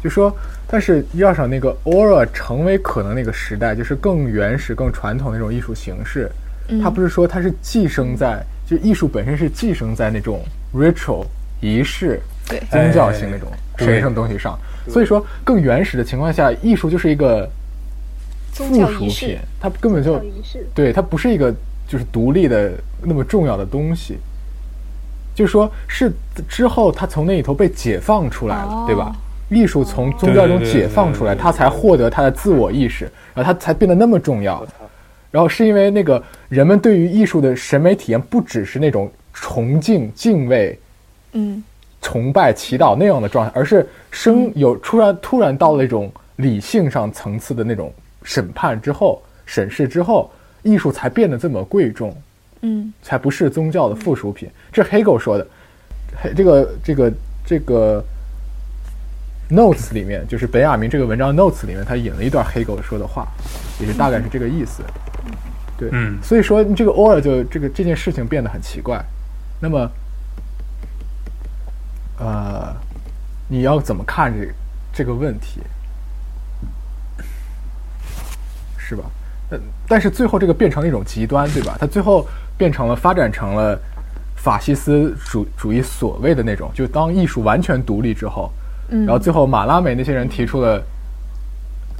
[0.03, 0.35] 就说，
[0.67, 6.31] 但是要想那个 aura 成为可能那个时代，就是更原始、更传统的那种艺术形式，
[6.69, 10.41] 嗯它不是说它是寄生在，就艺术本身是寄生在那种
[10.75, 11.27] ritual
[11.61, 14.59] 仪式、对宗教性那种神圣东西上。
[14.89, 17.47] 所以说，更原始的情况下，艺术就是一个
[18.53, 20.23] 附属品，它根本就
[20.75, 21.53] 对，它不是一个
[21.87, 24.17] 就是独立的那么重要的东西。
[25.35, 26.11] 就是说，是
[26.49, 29.15] 之后它从那里头被解放出来了，哦对吧？
[29.49, 34.67] 艺术从宗教中解放出来，对对对它才获得他的自我意识，然后他才变得那么重要。
[35.31, 40.79] 然后是因为那个人们对于艺术的审美体验不只是那种崇敬、敬畏、
[41.33, 41.63] 嗯
[42.01, 50.31] 崇拜、祈祷那样的状态，而是生有突然突然到了一种理性上层次的那种审判之后、审视之后，
[50.63, 52.17] 艺术才变得这么贵重，
[52.63, 54.49] 嗯才不是宗教的附属品。
[54.73, 55.47] 这是 Hegel 说的，
[56.23, 57.13] 黑这个这个
[57.45, 58.05] 这个
[59.51, 63.27] notes 里面，就是本雅明这个文章 notes 里面，他引了一段 Hegel 说的话，
[63.81, 64.83] 也是大概是这个意思。
[65.77, 69.05] 对，嗯所以说这个 aura 就这个这件事情变得很奇怪。
[69.61, 69.91] 那么，
[72.19, 72.75] 呃，
[73.49, 74.49] 你要怎么看这
[74.93, 75.61] 这个问题，
[78.77, 79.05] 是吧？
[79.51, 81.77] 呃，但是最后这个变成了一种极端，对吧？
[81.81, 83.81] 它最后变成了发展成了
[84.37, 88.53] 法西斯主主义所谓的那种，就当艺术完全独立之后，
[88.89, 90.83] 嗯，然后最后马拉美那些人提出了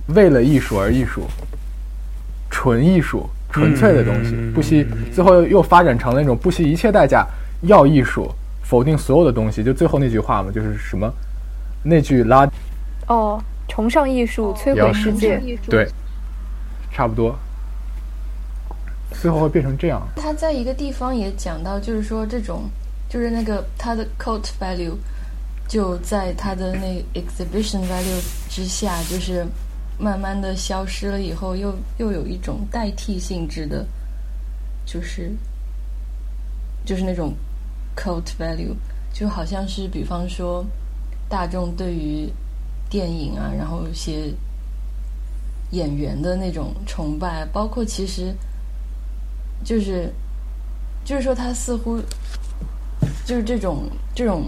[0.09, 1.23] 为了艺术而艺术，
[2.51, 7.27] 纯艺术、纯粹的东西，嗯不惜最后又发展成了那种不惜一切代价
[7.63, 8.31] 要艺术，
[8.63, 9.63] 否定所有的东西。
[9.63, 11.13] 就最后那句话嘛，就是什么
[11.83, 12.49] 那句拉
[13.07, 15.41] 哦，崇尚艺术，摧毁世界。
[15.69, 15.87] 对，
[16.91, 17.39] 差不多，
[19.13, 20.01] 最后会变成这样。
[20.17, 22.65] 他在一个地方也讲到，就是说这种，
[23.09, 24.95] 就是那个他的 cult value
[25.69, 29.47] 就在他的那 exhibition value 之下，就是
[29.99, 33.87] 慢慢的消失了以后，又又有一种代替性质的，
[34.87, 35.31] 就是
[36.87, 37.35] 就是那种
[37.95, 38.75] cult value，
[39.13, 40.65] 就好像是比方说
[41.29, 42.33] 大众对于
[42.89, 44.33] 电影啊，然后一些
[45.73, 48.35] 演员的那种崇拜，包括其实
[49.63, 50.11] 就是
[51.05, 52.01] 就是说，他似乎
[53.27, 54.45] 就是这种这种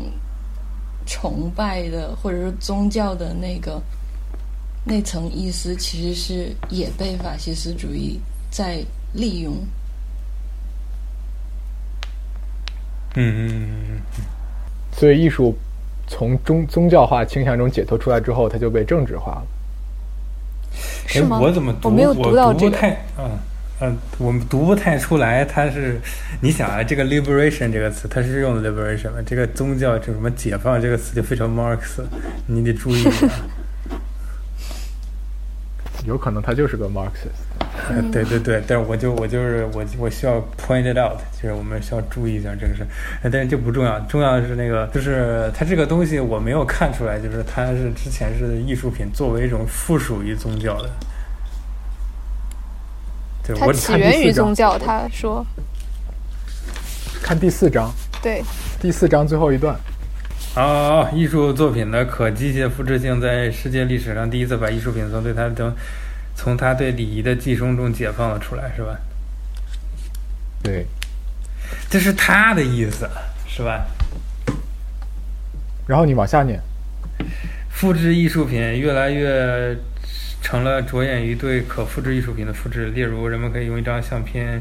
[1.11, 3.83] 崇拜的，或者说宗教的那个
[4.85, 8.81] 那层意思，其实是也被法西斯主义在
[9.13, 9.53] 利用。
[13.17, 14.01] 嗯嗯嗯嗯
[14.93, 15.53] 所以艺术
[16.07, 19.47] 从宗宗教化倾向中解脱出来之后，它就被政治化了。
[21.09, 21.41] 是吗？
[21.41, 21.89] 我怎么读？
[21.89, 22.71] 我没有读到这个。
[22.71, 23.05] 不太，
[23.81, 25.45] 嗯嗯，我们读不太出来。
[25.45, 25.99] 它是，
[26.41, 29.23] 你想啊，这个 liberation 这个词，它是用的 liberation 吗？
[29.25, 32.03] 这个宗教就什么解放这个词就非常 Marx，
[32.47, 33.13] 你得注意啊。
[36.07, 37.45] 有可能他就是个 Marxist。
[37.89, 42.87] 呃对对对，但是我就我就是我我需要 point it out，就是我们需要注意一下这个事，
[43.23, 50.91] 呃但是这不重要，重要的是那个就是它这个东西我没有看出来，就是它是之前是艺术品作为一种附属于宗教的，
[53.53, 55.45] 对它我起源于宗教，他说，
[57.23, 58.43] 看第四章，对，
[58.81, 59.77] 第四章最后一段，
[60.55, 65.75] 啊，艺术作品的可机械复制性在世界历史上第一次把艺术品从对它的
[66.35, 68.97] 从它对礼仪的寄生中解放了出来，是吧？
[70.63, 70.87] 对，
[71.89, 73.09] 这是他的意思，
[73.47, 73.87] 是吧？
[75.87, 76.61] 然后你往下念，
[77.69, 79.77] 复制艺术品越来越
[80.43, 84.61] 成了着眼于对可复制艺术品的复制，例如人们可以用一张相片、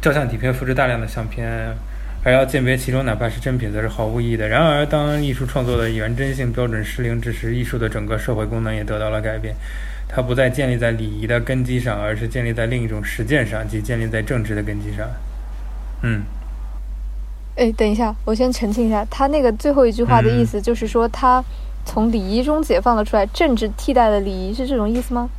[0.00, 1.74] 照相底片复制大量的相片，
[2.24, 4.48] 而要鉴别其中哪怕是真品，则是毫无意义的。
[4.48, 9.54] 然而，当艺术创作的原真性标准失灵之时，艺术的整个社会功能也得到了改变。
[10.08, 15.06] 它不再建立在礼仪的根基上，而是建立在另一种实践上，即建立在政治的根基上。
[16.02, 16.22] 嗯，
[17.56, 21.44] 哎，等一下，我先澄清一下，他那个最后一句话的意思就是说，他
[21.88, 25.30] 从礼仪中解放了出来，政治替代了礼仪，是这种意思吗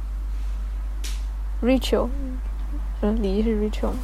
[1.63, 2.09] ？ritual，
[3.01, 3.99] 嗯，礼仪是 ritual 吗。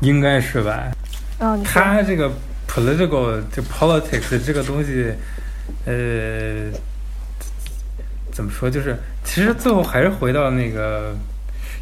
[0.00, 0.90] 应该是吧。
[1.38, 2.32] 哦，他这个
[2.66, 5.12] political 就 politics 这个东西，
[5.84, 6.72] 呃，
[8.32, 8.70] 怎么说？
[8.70, 11.14] 就是其实最后还是回到那个，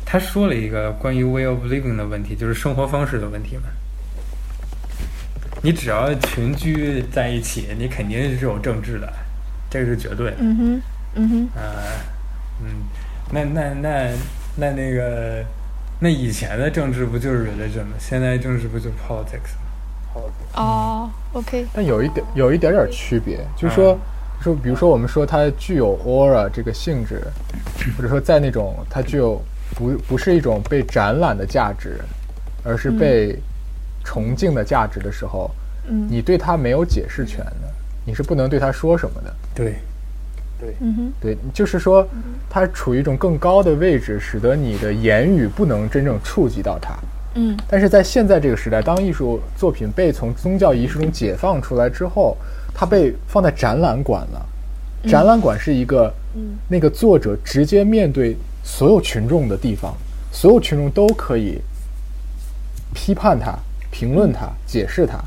[0.05, 3.69] 他说了一个关于 way of living 的问题，就是生活方式的问题嘛。
[5.67, 9.13] 你只要群居在一起，你肯定是有政治的，
[9.69, 10.37] 这个是绝对的。
[10.39, 10.83] 嗯哼，
[11.17, 11.75] 嗯哼，啊，
[12.63, 12.69] 嗯，
[13.33, 14.13] 那那那
[14.55, 15.45] 那那个，
[15.99, 17.97] 那以前的政治不就是 religion 吗？
[17.99, 19.57] 现在政治不就是 politics
[20.15, 20.23] 吗？
[20.55, 23.99] 哦，OK，但有一点有一点点区别，就是说，嗯
[24.45, 27.21] 说比如说我们说它具有 aura 这个性质，
[27.97, 29.43] 或者说在那种它具有
[29.75, 31.99] 不不是一种被展览的价值，
[32.63, 33.37] 而是被
[34.07, 35.51] 崇敬的价值的时候，
[35.89, 36.07] 嗯。
[36.09, 37.69] 你对他没有解释权的，
[38.05, 39.35] 你是不能对他说什么的。
[39.53, 39.75] 对，
[40.81, 42.07] 嗯哼，对，就是说，
[42.49, 46.95] 它处于一种更高的位置，使得你的言语不能真正触及到它。
[47.35, 47.55] 嗯。
[47.69, 52.37] 但是在现在这个时代，当艺术作品被从宗教仪式中解放出来之后，
[52.73, 54.47] 它被放在展览馆了。
[55.07, 56.57] 展览馆是一个，嗯。
[56.69, 59.95] 那个作者直接面对所有群众的地方，
[60.33, 61.61] 所有群众都可以
[62.95, 63.55] 批判他、
[63.99, 65.19] 评论他、解释他。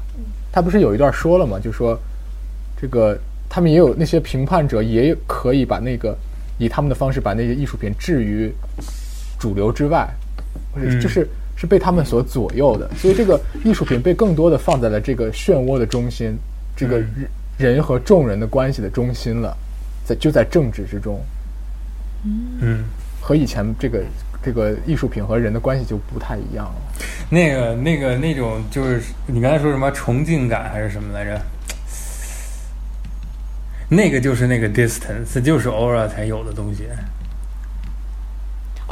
[0.52, 1.60] 他不是有一段说了吗？
[1.60, 2.00] 就说
[2.80, 3.18] 这个
[3.50, 6.16] 他们也有那些评判者，也可以把那个
[6.60, 8.54] 以他们的方式把那些艺术品置于
[9.40, 10.08] 主流之外，
[10.72, 12.88] 或者嗯就是是被他们所左右的。
[12.96, 16.38] 所以这个艺术品被更多的放在了这个漩涡的中心，
[16.76, 17.02] 这个
[17.58, 19.58] 人和众人的关系的中心了，
[20.06, 21.20] 在就在政治之中。
[22.62, 22.84] 嗯
[23.20, 24.04] 和以前这个
[24.42, 26.76] 这个艺术品和人的关系就不太一样了。
[27.30, 31.42] 那个、那个、那种，就是你刚才说什么崇敬感还是什么来着？
[33.90, 36.86] 那个就是那个 distance，就是 aura 才有的东西。
[36.86, 36.96] 啊，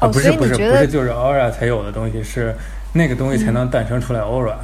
[0.01, 2.55] 哦，不是不是不是，就是 aura 才有的东西，是
[2.93, 4.55] 那个东西才能诞生出来 aura。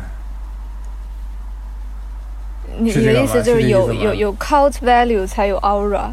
[2.80, 6.10] 你的意思就是有有有 cult value 才有 aura？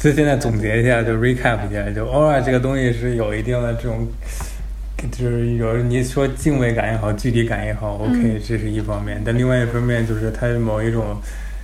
[0.00, 4.06] 所以现在总结一下，就 recap 一下，就 aura 这个东西是有一定的这种，
[5.10, 9.22] 就是有你说敬畏感也好，距离感也好，OK，、这是一方面。
[9.24, 11.16] 但另外一方面就是它某一种，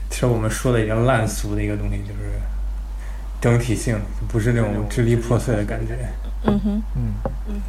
[0.08, 2.40] 其实我们说的已经烂俗的一个东西，就是
[3.42, 5.94] 整体性，不是那种支离破碎的感觉。
[6.44, 7.60] 嗯哼，嗯，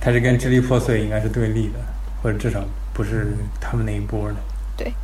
[0.00, 1.78] 它是跟支离破碎应该是对立的，
[2.22, 2.62] 或者至少
[2.94, 3.26] 不是
[3.60, 4.36] 他们那一波的。
[4.76, 4.94] 对，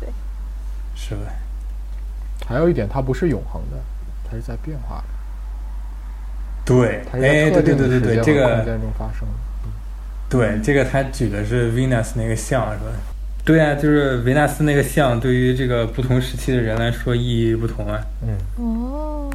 [0.00, 0.08] 对，
[0.96, 1.20] 是吧？
[2.46, 3.76] 还有一点，它不是永恒的，
[4.30, 5.04] 它是在变化的，
[6.64, 9.34] 对，它是在哎，特对对对对对，定的时间这个和空间中发生的。
[10.28, 12.92] 对，这个他举的是 Venus 那个像是吧？
[13.44, 18.00] 对啊，就是维纳斯那个像，对于这个不同时期的人来说意义不同啊。
[18.22, 19.30] 嗯，哦，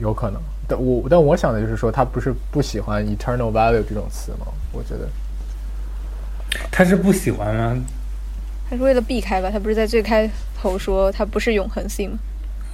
[0.00, 0.40] 有可能。
[0.66, 4.46] 但我但我想的就是说，他不是不喜欢 eternal value 这种词吗？
[4.72, 5.08] 我觉得
[6.70, 7.76] 他是不喜欢吗？
[8.70, 9.50] 他是为了避开吧？
[9.50, 12.18] 他不是在最开头说他不是永恒性吗？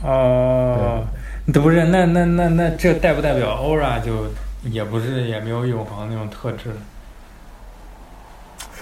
[0.03, 1.07] 哦，
[1.53, 4.27] 不是，那那那那这代不代表 aura 就
[4.63, 6.71] 也不是也没有永恒那种特质？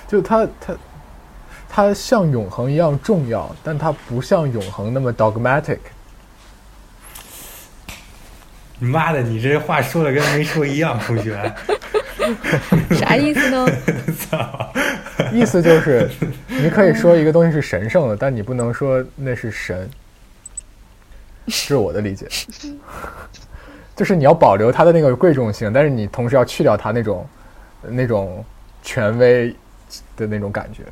[0.07, 0.75] 就它它
[1.69, 5.79] 它像永恒一样重要，但它不像永恒那么 dogmatic。
[8.79, 11.53] 你妈的，你这话说的跟没说一样，同学。
[12.95, 13.67] 啥意思呢？
[14.31, 14.73] 操！
[15.33, 16.09] 意思就是，
[16.47, 19.89] 你可以说一个东西是神圣的，但你不能说那是神。
[21.47, 22.26] 这是我的理解，
[23.97, 27.26] 就是你要保留它的那个贵重性，但是你同时要去掉它那种
[27.82, 28.45] 那种
[28.82, 29.55] 权威
[30.16, 30.82] 的那种感觉。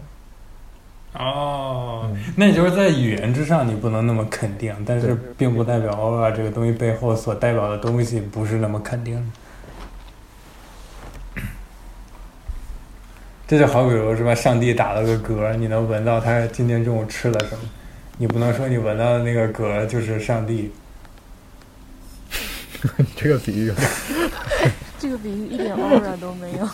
[1.15, 9.23] 哦，那也就是在语言之上你不能那么肯定，但是并不代表 aura 这个东西背后所代表的东西不是那么肯定的。
[13.49, 17.65] 这就好比如是吧，上帝打了个嗝，你能闻到他今天中午吃了什么，
[18.21, 20.71] 你不能说你闻到的那个嗝就是上帝。
[22.99, 23.73] 你 这个比喻
[25.01, 26.69] 这个比喻一点 aura 都没有。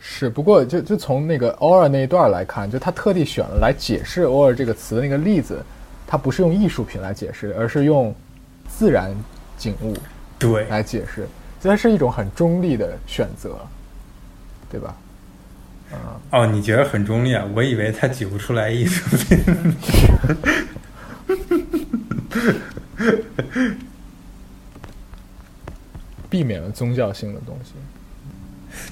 [0.00, 5.62] 是，不过就就从那个 aura 那一段来看，就他特地选了来解释 aura 这个词的那个例子，
[6.04, 8.12] 他不是用艺术品来解释，而是用
[8.68, 9.14] 自然
[9.56, 9.96] 景物
[10.36, 11.28] 对，来解释，
[11.60, 13.56] 这是一种很中立的选择，
[14.68, 14.96] 对吧？
[16.30, 17.42] 哦，你觉得很中立啊？
[17.54, 19.38] 我以为他举不出来艺术品。
[26.30, 27.72] 避免了宗教性的东西。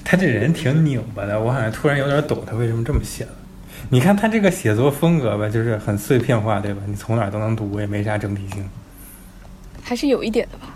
[0.03, 3.31] 他这人挺拧巴的，我好像突然有点懂他为什么这么写了。
[3.89, 6.81] 你看他这个写作风格吧，就是很碎片化，对吧？
[6.87, 8.67] 你从哪儿都能读，也没啥整体性。
[9.83, 10.73] 还是有一点的吧？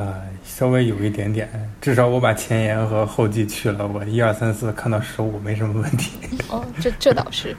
[0.00, 0.22] 啊、
[0.56, 1.46] 稍微有一点点，
[1.82, 6.16] 至少我把前言和后记去了，我一二三四看到十五没什么问题。
[6.48, 7.54] 哦，这这倒是。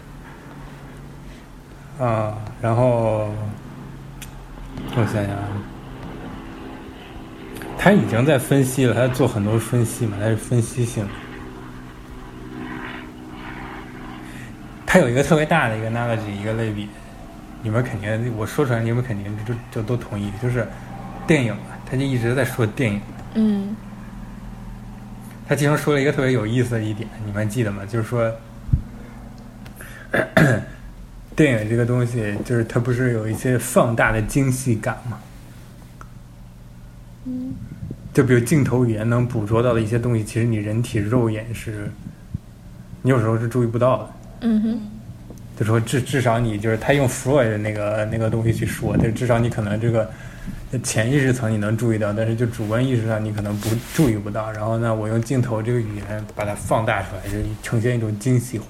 [2.02, 3.30] 啊，然后
[4.96, 5.48] 我想想啊，
[7.78, 11.08] 他已经在分析了，他做很多分析嘛，他是分析性。
[14.88, 16.90] 他有一个特别大的一个 analogy，一个类比，
[17.62, 20.68] 你们肯定我说出来，你们肯定就就都同意，就是
[21.28, 23.02] 电影嘛，他就一直在说电影。
[23.36, 23.76] 嗯
[25.48, 27.86] 他其中说了一个特别有意思的一点，你们还记得吗？
[27.86, 28.30] 就是说，
[31.36, 35.20] 电影这个东西，就是它不是有一些放大的精细感吗？
[37.26, 37.54] 嗯
[38.14, 41.90] 就比如镜头语言能捕捉到的一些东西，其实你人体肉眼是，
[43.02, 44.10] 你有时候是注意不到的。
[44.42, 44.82] 嗯哼
[45.58, 50.10] 就说至至少你就是他用 Freud 的那个那个东西去说，就至少你可能这个
[50.84, 54.52] 潜意识层你能注意到，但是就主观意识上你可能不注意不到。
[54.52, 58.66] 然后呢，我用镜头这个语言把它放大出来，就呈现一种精细化，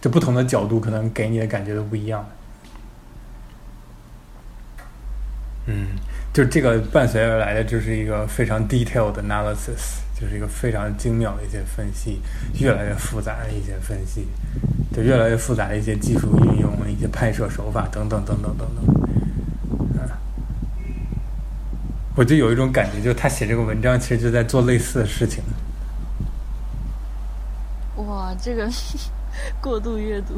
[0.00, 2.26] 就不同的角度可能给你的感觉都不一样。
[5.66, 5.88] 嗯，
[6.32, 12.20] 就这个伴随而来的就是一个非常 detailed analysis，就是一个非常精妙的一些分析，
[12.60, 14.26] 越来越复杂的一些分析，
[14.94, 18.84] 就越来越复杂的一些技术运用、一些拍摄手法等等等等等等。
[19.96, 20.08] 嗯，
[22.14, 25.42] 我就有一种感觉，就是他写这个文章其实就在做类似的事情。
[27.96, 28.68] 哇，这个
[29.60, 30.34] 过度阅读。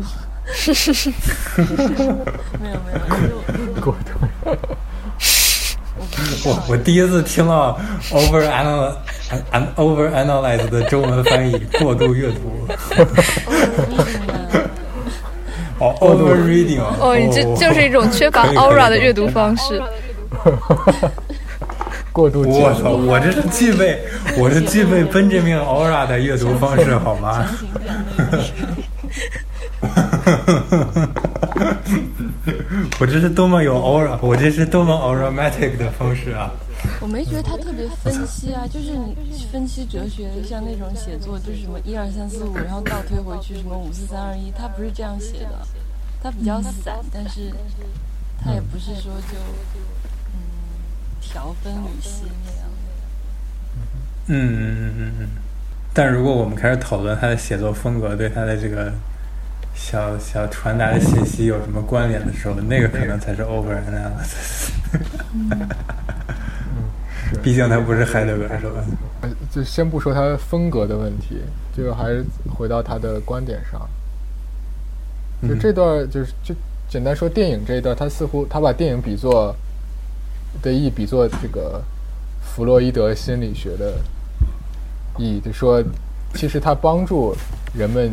[2.60, 2.92] 没 有没
[3.28, 4.56] 有，过度。
[6.44, 7.78] 我我第一次听到
[8.10, 8.94] over analyze
[9.76, 12.66] over analyze 的中文翻译，过度阅读。
[15.78, 16.80] 哦，over reading。
[17.00, 19.82] 哦，你这就是一种缺乏 aura 的阅读方式。
[22.22, 22.92] 我操！
[22.92, 24.00] 我这是具备，
[24.38, 27.46] 我是具备 Benjamin aura 的阅读方式，好吗？
[32.98, 36.50] 我这是多么有 aura，我这是多么 aromatic 的方式啊！
[37.00, 39.14] 我没觉得他特别分析啊，就是你
[39.52, 45.60] 分析哲学，像那种写作，就是什么一二三四五，然后倒推回去什么五四三二一，他不是这样写的，
[46.22, 47.52] 他比较散，但是
[48.42, 49.36] 他也不是说就
[51.26, 52.68] 嗯条分缕析那样
[54.28, 55.28] 嗯嗯嗯嗯嗯。
[55.92, 58.92] 但如果我们开始讨论他的写作风格对他的这个。
[59.78, 64.70] 小小传达的信息有什么关联的时候，那个可能才是 over analysis。
[65.34, 65.68] 嗯，
[67.44, 68.82] 毕竟他不是海德格尔，是吧？
[69.52, 71.42] 就先不说他风格的问题，
[71.76, 73.86] 就还是回到他的观点上。
[75.46, 76.54] 就这段，就是就
[76.88, 79.54] 简单说电影这一段，他似乎他把电影比作
[80.62, 81.82] 的意比作这个
[82.40, 83.94] 弗洛伊德心理学的
[85.18, 85.82] 意义，就说
[86.34, 87.36] 其实它帮助
[87.74, 88.10] 人们。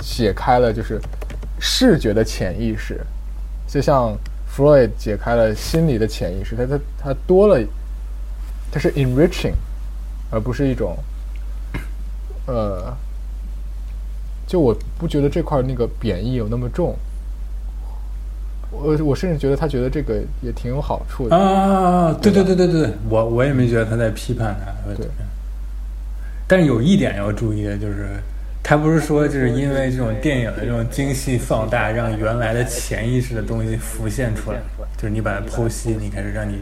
[0.00, 1.00] 解开了就是
[1.58, 3.04] 视觉的潜意识，
[3.66, 4.16] 就像
[4.48, 7.60] Freud 解开了心理的潜意识，它它它多了，
[8.70, 9.54] 它是 enriching，
[10.30, 10.96] 而不是一种，
[12.46, 12.96] 呃，
[14.46, 16.96] 就我不觉得这块那个贬义有那么重，
[18.70, 25.06] 我我甚至觉得他觉得这个也挺有好处的啊，对对对对对，我我也没觉得他在批判他，对，
[26.46, 28.08] 但是有一点要注意的就是。
[28.60, 34.58] 他不是说，就是因为这种电影的这种精细放大，让原来的潜意识的东西浮现出来，
[34.94, 36.56] 就是你把它剖析，你开始让你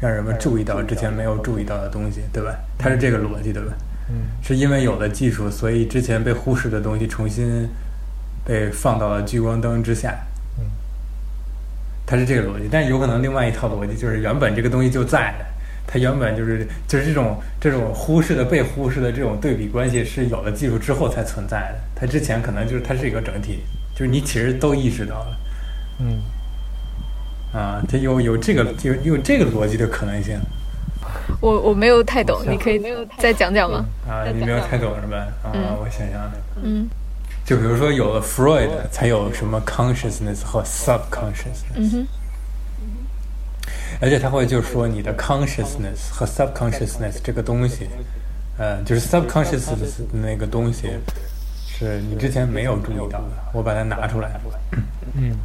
[0.00, 2.54] 让人们注意到之前没有注意到的东西，对吧？
[2.78, 3.72] 他是这个逻辑，对吧？
[4.10, 7.68] 嗯，是因为有了技术，所以之前被忽视的东西重新
[8.44, 10.16] 被放到了聚光灯之下。
[12.10, 15.46] 嗯，它是这个逻辑，但有可能另外一套逻辑就是原本这个东西就在的。
[15.86, 21.78] 它原本就是就是这种这种忽视的被忽视的这种对比关系是有了技术之后才存在的。
[21.94, 23.60] 它之前可能就是它是一个整体，
[23.94, 25.36] 就是你其实都意识到了。
[26.00, 26.20] 嗯。
[27.52, 30.38] 啊，它有有这个有有这个逻辑的可能性。
[31.40, 32.80] 我我没有太懂，你可以
[33.18, 33.84] 再讲讲吗？
[34.08, 35.26] 啊，你没有太懂是吧？
[35.42, 35.50] 啊，
[35.80, 36.30] 我想想。
[36.62, 36.88] 嗯。
[37.50, 41.64] 就比如说有了 Freud 才有什么 consciousness 和 subconsciousness。
[41.74, 42.06] 嗯哼。
[44.00, 47.88] 而且他会就是说，你的 consciousness 和 subconsciousness 这个东西，
[48.56, 50.90] 呃，就是 subconsciousness 那个东西，
[51.66, 53.30] 是你之前没有注意到的。
[53.52, 54.30] 我把它拿出来。
[55.14, 55.36] 嗯。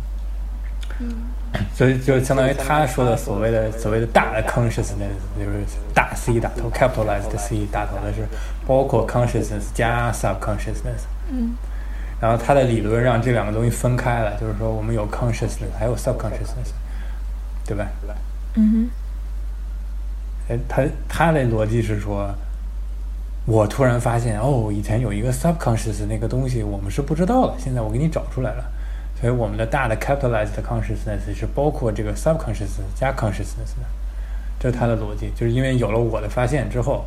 [1.74, 8.28] 所以就相当于他说的所谓的所谓的大的 consciousness，就是大 C 打头 capitalized C 打头的是
[8.68, 11.10] 包括 consciousness 加 subconsciousness。
[11.32, 11.56] 嗯。
[12.22, 16.72] 然后他的理论让这两个东西分开了，就是说我们有 consciousness，还有 subconsciousness，
[17.66, 17.86] 对吧？
[18.55, 18.89] 嗯哼，
[20.49, 22.34] 哎，他他的逻辑是说，
[23.45, 28.63] 我突然发现哦，以前有一个 subconscious 那个东西，我们是不知道的，现在我给你找出来了。
[29.20, 33.86] 所以我们的大的 capitalized consciousness 是包括这个 subconscious 加 consciousness 的，
[34.59, 35.32] 这是他的逻辑。
[35.36, 37.05] 就是因为有了我的发现之后，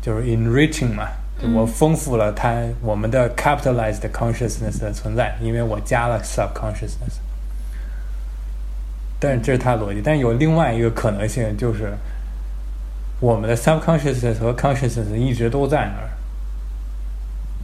[0.00, 1.08] 就是 enriching 嘛，
[1.54, 7.20] 我丰富了它我们的 capitalized consciousness 的存在，因为我加了 subconsciousness。
[9.20, 11.92] 但是这是他逻辑，但有另外一个可能性，就是
[13.20, 16.10] 我们的 subconsciousness 和 consciousness 一直都在那儿，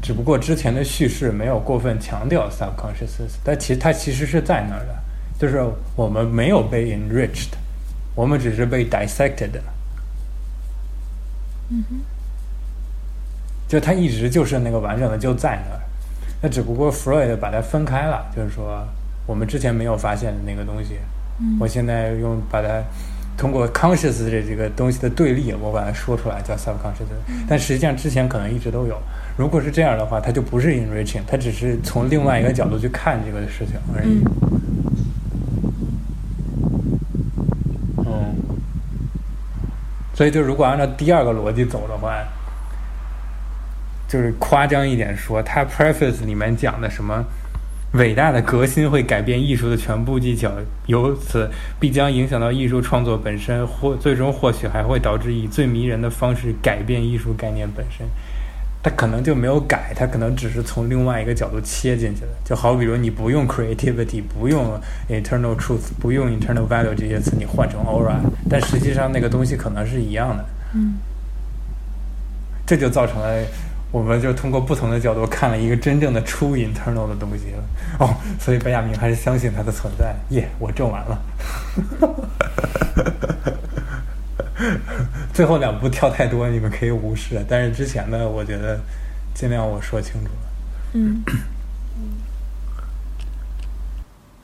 [0.02, 4.94] 只不过之前的叙事没有过分强调 subconsciousness，但其实它其实是在那儿的，
[5.38, 5.64] 就是
[5.94, 7.50] 我们没有被 enriched，
[8.14, 9.50] 我们只是被 dissected。
[11.70, 12.00] 嗯哼，
[13.66, 15.80] 就它一直就是那个完整的就在那儿，
[16.42, 18.86] 那只不过 Freud 把它分开了，就是说
[19.26, 20.96] 我们之前没有发现的那个东西。
[21.58, 22.80] 我现在用把它
[23.36, 27.10] 通过 conscious 这这个东西的对立，我把它说出来叫 subconscious，
[27.48, 28.96] 但实际上之前可能一直都有。
[29.36, 34.22] 如果是这样的话，它就不是 enriching，它只是从另外一个角度去看这个事情而已。
[38.06, 38.36] 嗯，
[40.14, 42.22] 所以就如果按照第二个逻辑走的话，
[44.08, 47.24] 就是夸张一点说，它 preface 里面讲的什么？
[47.92, 50.50] 伟大的革新会改变艺术的全部技巧，
[50.86, 51.48] 由此
[51.78, 58.04] 必将影响到艺术创作本身，或最终或许还会导致以最迷人的方式改变艺术概念本身。
[58.82, 62.28] 他可能就没有改，他可能只是从另外一个角度切进去的。
[62.44, 64.78] 就好比如你不用 creativity，不用
[65.08, 68.16] internal truth，不用 internal value 这些词，你换成 aura，
[68.50, 70.44] 但实际上那个东西可能是一样的。
[70.74, 70.94] 嗯，
[72.66, 73.42] 这就造成了，
[73.94, 77.62] 我们就通过不同的角度看了一个真正的 true internal 的东西了。
[78.00, 80.12] 哦，所以白亚明还是相信它的存在。
[80.30, 81.22] 耶，我证完了。
[85.32, 87.40] 最后两步跳太多，你们可以无视。
[87.48, 88.80] 但是之前的，我觉得
[89.32, 90.42] 尽量我说清楚了。
[90.94, 91.22] 嗯，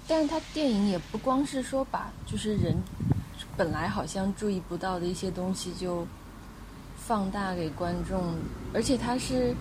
[0.07, 2.77] 但是他电影也不光是说把就是人
[3.57, 6.07] 本来好像注意不到的一些东西就
[7.11, 8.37] 放大给观众，
[8.73, 9.53] 而且它是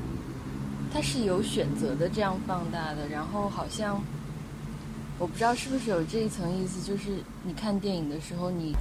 [0.94, 3.08] 它是有选择的这样放大的。
[3.08, 4.00] 然后好像
[5.18, 8.76] 我不知道是不是有这一层意思，就是你看电影的时候你。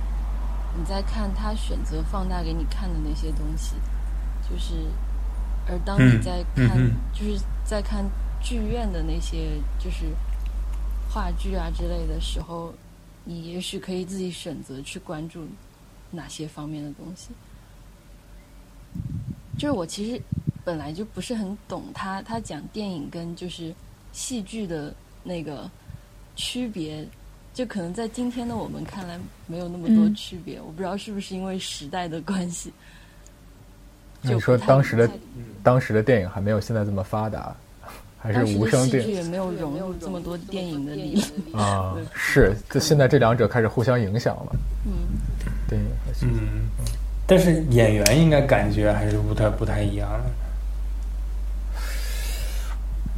[0.77, 3.75] 你在看他选择放大给你看的那些东西，
[4.49, 4.75] 就是，
[5.67, 6.79] 而当你在看，
[7.13, 8.05] 就是在看
[8.41, 10.15] 剧院的那些就是
[11.11, 12.73] 话剧啊之类的时候，
[13.25, 15.49] 你也许可以自己选择去关注
[16.11, 17.31] 哪些方面的东西。
[19.59, 20.23] 就是我其实
[20.65, 23.75] 本来就不是很懂他，他讲电影跟就是
[24.13, 25.71] 戏剧的那个
[26.37, 27.07] 区别。
[27.55, 32.73] 就可能在今天的我们看来没有那么多区别，我不知道是不是因为时代的关系。
[34.21, 35.11] 你说当时的
[35.61, 37.53] 当时的电影还没有现在这么发达，
[38.17, 41.21] 还是无声电影也没有融入这么多电影的里
[41.53, 41.97] 啊？
[42.15, 44.53] 是， 这现在这两者开始互相影响了。
[44.87, 44.93] 嗯，
[45.69, 46.69] 电影和戏剧，嗯，
[47.29, 51.81] 但是演员应该感觉还是不太不太一样的。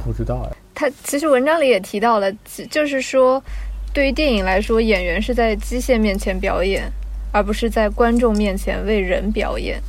[0.03, 0.51] 不知道呀。
[0.75, 2.31] 他其实文章里也提到了，
[2.69, 3.43] 就是说。
[3.93, 6.89] 对于电影来说，演员是在机械面前表演，
[7.33, 9.81] 而不是在观众面前为人表演。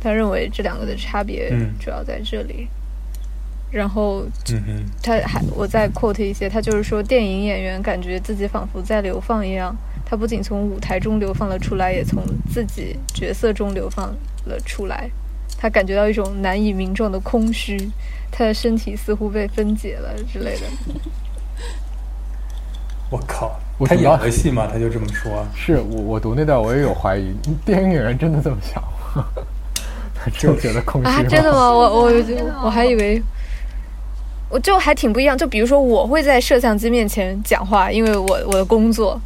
[0.00, 2.66] 他认为这两个的差别主要在这里。
[3.70, 4.24] 然后，
[5.02, 15.08] 他还我再 quote 一些，他就是说，电影演员感觉自己仿佛在流放一样，他不仅从舞台中流放了出来，也从自己角色中流放了出来。
[15.56, 17.90] 他感觉到一种难以名状的空虚，
[18.30, 20.62] 他的身体似乎被分解了之类的。
[23.10, 23.58] 我靠！
[23.86, 25.46] 他演了戏吗，他就这么说。
[25.54, 27.32] 是我我读那段我也有怀疑，
[27.64, 28.82] 电影演员真的这么想
[29.14, 29.24] 吗？
[30.38, 31.22] 就觉得空虚啊？
[31.28, 31.70] 真的吗？
[31.70, 32.12] 我我
[32.64, 33.22] 我还以为，
[34.48, 35.36] 我就还挺不一样。
[35.36, 39.20] 就比如说，我会在摄像机面前讲话，因为我我的工作，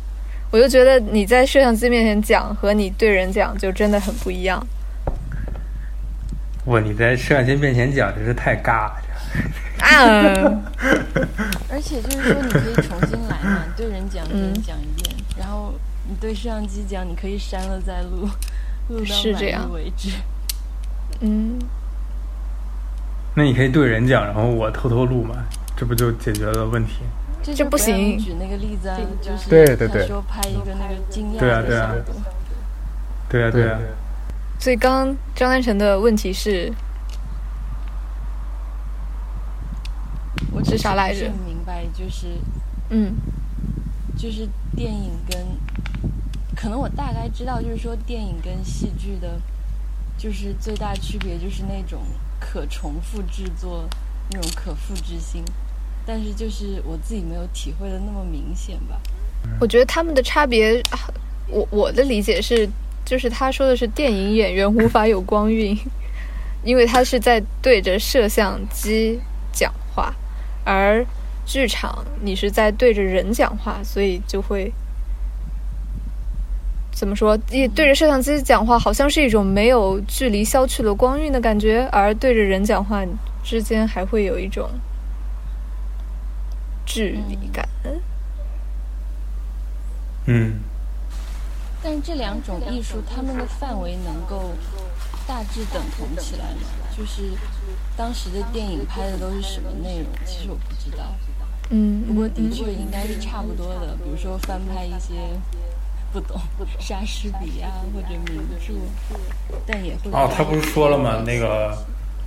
[0.51, 4.64] 我就觉得你在摄像机面前讲和你对人讲就真的很不一样。
[6.66, 6.80] 哇！
[6.80, 9.03] 你在摄像机面前讲真是太尬了。
[9.80, 10.62] 啊！
[11.70, 15.74] 而且就是说，你可以重新来嘛，对人讲，对人讲一遍，然后
[16.09, 18.28] 你对摄像机讲，你可以删了再录，
[18.88, 20.11] 录到满意为止。
[21.20, 21.59] 嗯。
[23.34, 25.36] 那你可以对人讲，然后我偷偷录嘛，
[25.76, 27.03] 这不就解决了问题？
[27.43, 28.18] 这不行。
[28.18, 32.14] 举那个例子啊，就是对对对，说拍一个那个惊讶的效果。
[33.28, 33.78] 对啊对啊。
[34.61, 36.72] 所以刚刚张丹成的问题是。
[40.53, 41.28] 我至少来着。
[41.47, 42.39] 明白，就是，
[42.91, 43.14] 嗯，
[44.16, 45.47] 就是电影跟，
[46.57, 49.41] 可能我大概知道，就是说电影跟戏剧的，
[50.16, 52.03] 就是最大区别就是那种
[52.41, 53.89] 可重复制作，
[54.32, 55.45] 那种可复制性，
[56.09, 58.99] 但是就是我自己没有体会的那么明显吧。
[59.61, 60.83] 我觉得他们的差别，
[61.49, 62.67] 我我的理解是，
[63.05, 65.79] 就是他说的是电影演员无法有光晕，
[66.65, 69.21] 因为他是在对着摄像机
[69.53, 70.15] 讲话。
[70.65, 71.05] 而
[71.45, 74.73] 剧场，你是在对着人讲话，所以就会
[76.93, 77.39] 怎么说？
[77.51, 83.05] 一对着摄像机讲话，好像是一种没有距离、消去了光晕的感觉；而对着人讲话
[83.45, 84.71] 之间，还会有一种
[86.89, 87.68] 距离感。
[90.26, 90.59] 嗯。
[91.80, 94.51] 但是这两种艺术，他们的范围能够
[95.28, 96.66] 大致等同起来吗？
[96.97, 97.30] 就是
[97.97, 100.07] 当时的电影拍的都是什么内容？
[100.26, 101.05] 其实我不知道。
[101.70, 103.95] 嗯，不过的确应该是差不多的。
[104.03, 105.14] 比如说翻拍一些
[106.12, 106.41] 不懂
[106.80, 108.74] 莎士比亚或者名著，
[109.64, 110.11] 但也会。
[110.11, 111.22] 哦，他不是说了吗？
[111.24, 111.78] 那个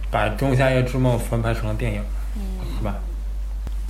[0.10, 2.02] 把《仲夏夜之梦》翻拍成了电影，
[2.78, 2.96] 是吧？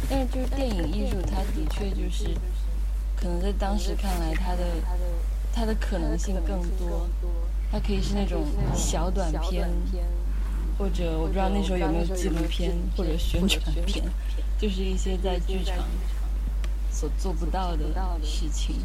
[0.09, 2.29] 但是就是电影艺术，它的确就是
[3.15, 4.63] 可能在当时看来，它的
[5.53, 7.07] 它的可能性更多。
[7.71, 8.45] 它可以是那种
[8.75, 9.69] 小短片。
[10.79, 14.03] 或者我不知道那时候有没有纪录片或者宣传片，
[14.57, 15.77] 就是一些在剧场
[16.89, 17.85] 所做不到的
[18.23, 18.77] 事情，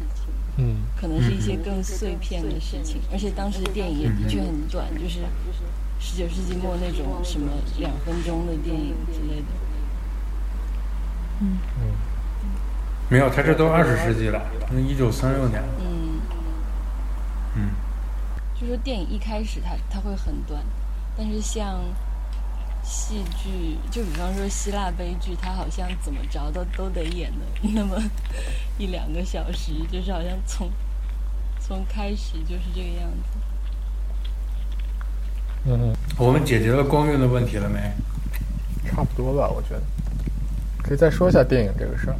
[0.57, 3.01] 嗯，可能是一些更碎片的事情。
[3.11, 5.21] 而且当时电影也的确很短，就是
[5.99, 9.47] 十九世纪末那种什么两分钟的电影之类的。
[11.39, 11.57] 嗯
[13.09, 16.19] 没有，他这都二十世纪了，那一九三六年，嗯，
[17.55, 17.69] 嗯，
[18.59, 20.61] 就说电影一开始它它会很短，
[21.15, 21.79] 但是像
[22.83, 27.95] 戏剧，就比方说希腊悲剧，它好像怎么着都都得演的 那么
[28.77, 30.69] 一两个小时，就是好像从
[31.61, 33.39] 从开始就是这个样子。
[35.69, 37.79] 嗯，我们解决了光晕的问题了没？
[38.89, 39.81] 差不多吧，我觉得。
[40.87, 42.15] 可以再说一下电影这个事儿。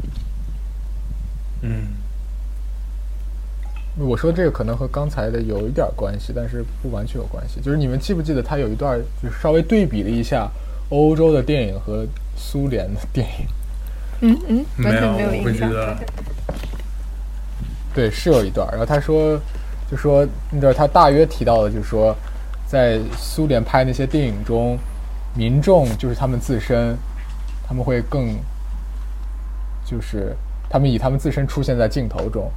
[1.61, 1.87] 嗯，
[3.97, 7.59] 我说这个可能和刚才的有一点关系，但是不完全有关系。
[7.61, 10.49] 就是你们记不记得他有一段，就是稍微对比了一下
[10.89, 12.05] 欧洲的电影和
[12.35, 13.47] 苏联的电影？
[14.21, 15.69] 嗯嗯，完没全没有我不印象。
[15.69, 15.97] 记得。
[17.93, 18.67] 对，是有一段。
[18.69, 19.39] 然后他说，
[19.89, 22.15] 就说那段他大约提到的，就是说，
[22.67, 24.77] 在苏联拍那些电影中，
[25.35, 26.95] 民众就是他们自身，
[27.67, 28.35] 他们会更，
[29.89, 30.35] 就是
[30.69, 32.51] 他们以他们自身出现在镜头中，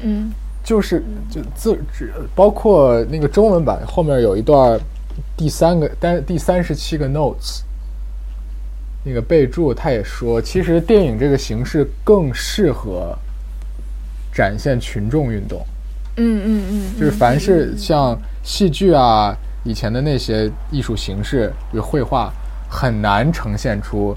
[0.00, 0.32] 嗯。
[0.64, 4.78] 就是就自只包括那个中文版后面有一段
[5.36, 7.62] 第三个单第三十七个 notes，
[9.02, 13.12] 那个备注他也说，其实电影这个形式更适合
[14.32, 15.66] 展现群众运动，
[16.16, 22.32] 嗯嗯嗯，就是凡是像戏剧啊以前的那些艺术形式，比如绘画，
[22.70, 24.16] 很难呈现出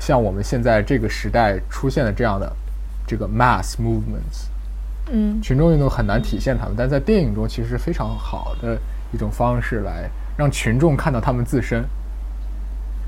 [0.00, 2.52] 像我们现在这个时代出现的这样的
[3.06, 4.48] 这个 mass movements。
[5.12, 8.78] 嗯群众运动很难体现他们，但在电影中其实是非常好的
[9.12, 11.84] 一种方式来让群众看到他们自身。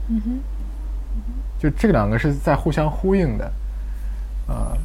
[0.09, 0.41] 嗯哼，
[1.61, 3.45] 就这两个是在互相呼应的，
[4.49, 4.77] 啊、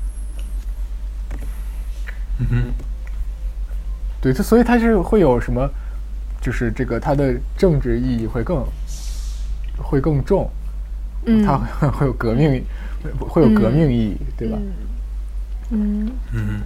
[2.38, 2.56] 嗯哼，
[4.22, 5.68] 对，它所以它是会有什么，
[6.40, 8.64] 就是这个它的政治意义会更
[9.82, 10.48] 会更重，
[11.30, 12.64] 嗯，它会会有革命，
[13.04, 14.58] 会 会有革命意义，对吧？
[15.72, 16.62] 嗯嗯，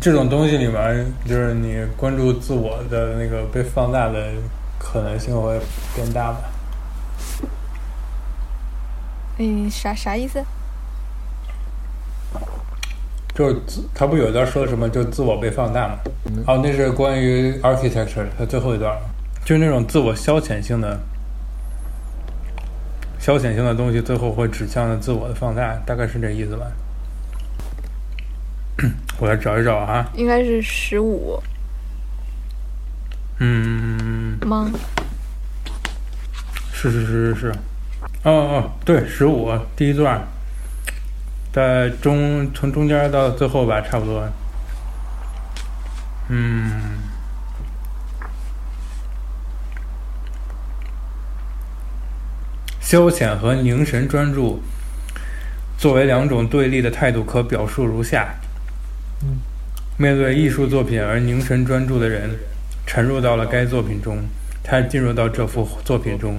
[0.00, 4.32] 这种东西里面，就是你关注自我的那个被放大的
[4.78, 5.60] 可能性会
[5.94, 6.38] 变大吧？
[9.38, 10.42] 嗯，啥啥意思？
[13.34, 15.98] 就是自他不有一段说的什么，就自我被放大嘛？
[16.46, 18.94] 哦，那是关于 architecture 的，他最后一段，
[19.44, 21.00] 就是那种自我消遣性的、
[23.18, 26.66] 消遣性的东西，最后会指向的自我的放大，大概是这意思吧？
[29.18, 31.40] 我来找一找啊，应该是十五
[33.38, 34.70] 嗯，吗？
[36.72, 37.54] 是是是是是，
[38.24, 40.20] 哦哦，对，十五第一段，
[41.52, 44.28] 在中从中间到最后吧，差不多。
[46.28, 47.01] 嗯，
[52.92, 54.60] 消遣和凝神专注
[55.78, 58.34] 作为两种对立的态度，可表述如下：
[59.96, 62.28] 面对艺术作品而凝神专注的人，
[62.86, 64.18] 沉入到了该作品中，
[64.62, 66.38] 他进入到这幅作品中，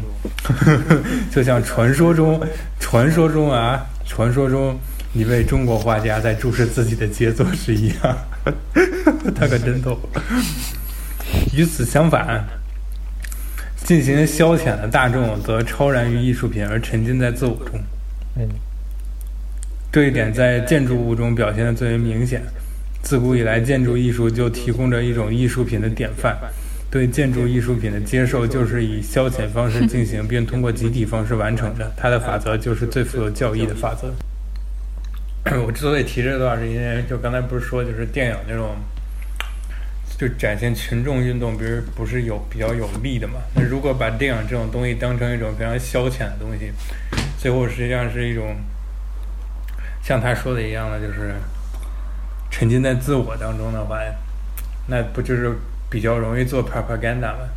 [1.33, 2.39] 就像传说中，
[2.79, 4.77] 传说中啊，传说中
[5.15, 8.15] 一位中国画家在注视自己的杰作时一样，
[9.33, 9.99] 他可真逗。
[11.55, 12.45] 与此相反，
[13.83, 17.79] 进行消遣的大众则超然于艺术品而沉浸在自我中。
[18.37, 18.47] 嗯
[19.91, 22.41] 这一点在建筑物中表现的最为明显。
[23.03, 26.35] 自古以来，建筑艺术就提供着一种艺术品的典范。
[26.89, 31.91] 对建筑艺术品的接受，就是以消遣方式进行，并通过集体方式完成的。
[31.95, 34.11] 它的法则就是最富有教义的法则。
[35.65, 38.75] 我之所以提这段，是因为就刚才不是说，就是电影那种，
[40.17, 43.39] 就展现群众运动，比如不是有比较有利的嘛？
[43.55, 46.71] 那如果把电影这种东西当成一种非常消遣的东西，
[47.37, 48.55] 最后实际上是一种
[50.01, 51.35] 像他说的一样的，就是
[52.51, 53.99] 沉浸在自我当中的话，
[54.87, 55.57] 那不就是
[55.89, 57.49] 比较容易做 propaganda 吗？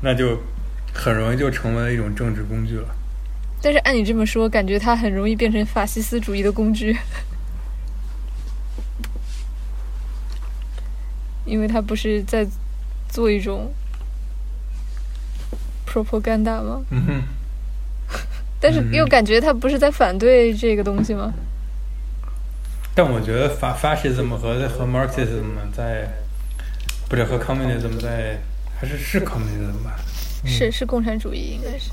[0.00, 0.38] 那就
[0.92, 2.88] 很容易就成为了一种政治工具了。
[3.62, 6.96] 但是按你这么说，感觉它很容易变成法西斯主义的工具，
[11.44, 12.46] 因为他不是在
[13.08, 13.72] 做一种
[15.86, 16.82] propaganda 吗？
[16.90, 17.22] 嗯哼，
[18.60, 21.32] 但是嗯又感觉他不是在反对这个东西吗？
[22.94, 25.42] 但我觉得法 fascism 和和 Marxism
[25.72, 26.08] 在，
[27.08, 28.38] 不是和 communism 在，
[28.78, 29.96] 还是是 communism 吧？
[30.46, 31.90] 是是共产主义，应该是。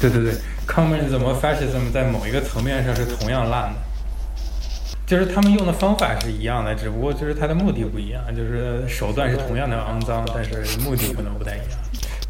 [0.00, 0.34] 对对对
[0.66, 3.80] ，communism 和 fascism 在某一个层面上是同样烂的，
[5.06, 11.78] 就是他们用的方法是一样的，只不过就是他的目的不一样，就是手段是同样的肮脏，但是目的可能不太一样。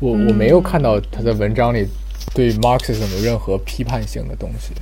[0.01, 1.89] 我我没有看到他在文章里
[2.35, 4.73] 对 Marxism 有任何批判性的东西。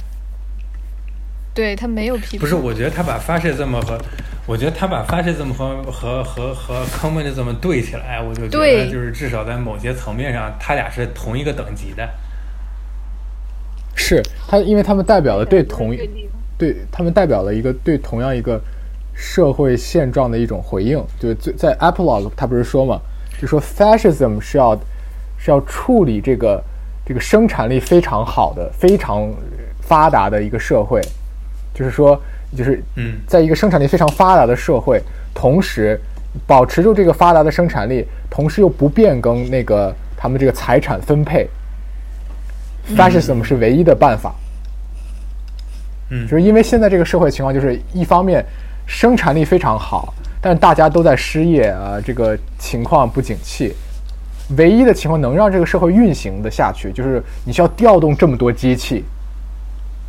[1.55, 2.41] 对他没有批判。
[2.41, 3.99] 不是，我觉得他把 fascism 和
[4.47, 12.09] 我觉得他把 fascism 和和和和 communism 对起来，我就觉得就是至少在某些层面上，他俩是同一个等级的。
[13.95, 15.99] 是他，因为他们代表了对同一，
[16.63, 18.61] 对他们代表了一个对同样一个
[19.13, 21.05] 社会现状的一种回应。
[21.19, 23.01] 就在 epilogue，他不是说嘛，
[23.41, 24.77] 就说 fascism 是要
[25.37, 26.63] 是要处理这个
[27.05, 29.29] 这个生产力非常好的、非常
[29.81, 31.01] 发达的一个社会。
[31.75, 32.21] 就是说，
[32.57, 35.03] 就是嗯，在一个生产力非常发达的社会，
[35.35, 36.01] 同时
[36.47, 41.49] 保持住这个发达的生产力，同时又不变更那个他们这个财产分配
[42.95, 44.33] ，fascism 是唯一的办法。
[46.15, 48.45] 嗯，就是因为现在这个社会情况，就是一方面
[48.87, 53.73] 生产力非常好，但大家都在失业啊，这个情况不景气。
[54.59, 59.03] 唯一的情况能让这个社会运行的下去，就是你需要调动这么多机器。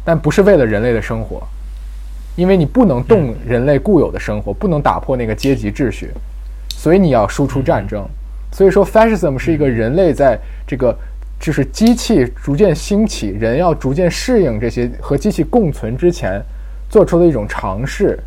[0.03, 1.41] 但不是为了人类的生活，
[2.35, 6.11] 因为你不能动人类固有的生活，不能打破那个阶级秩序，
[6.67, 8.05] 所以你要输出战争。
[8.51, 10.37] 所以说，fascism 是一个人类在
[10.67, 10.93] 这个
[11.43, 16.41] 就是机器逐渐兴起，人要逐渐适应这些和机器共存之前
[16.89, 18.17] 做出的一种尝试，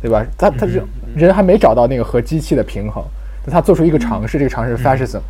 [0.00, 0.24] 对吧？
[0.38, 0.82] 他他人
[1.14, 3.04] 人还没找到那个和机器的平衡，
[3.50, 5.20] 他做出一个尝试，这个尝试是 fascism，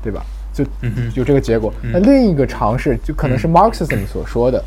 [0.00, 0.24] 对吧？
[0.52, 0.64] 就
[1.16, 1.74] 有这个结果。
[1.82, 4.64] 那另一个尝试就可能是 Marxism 所说的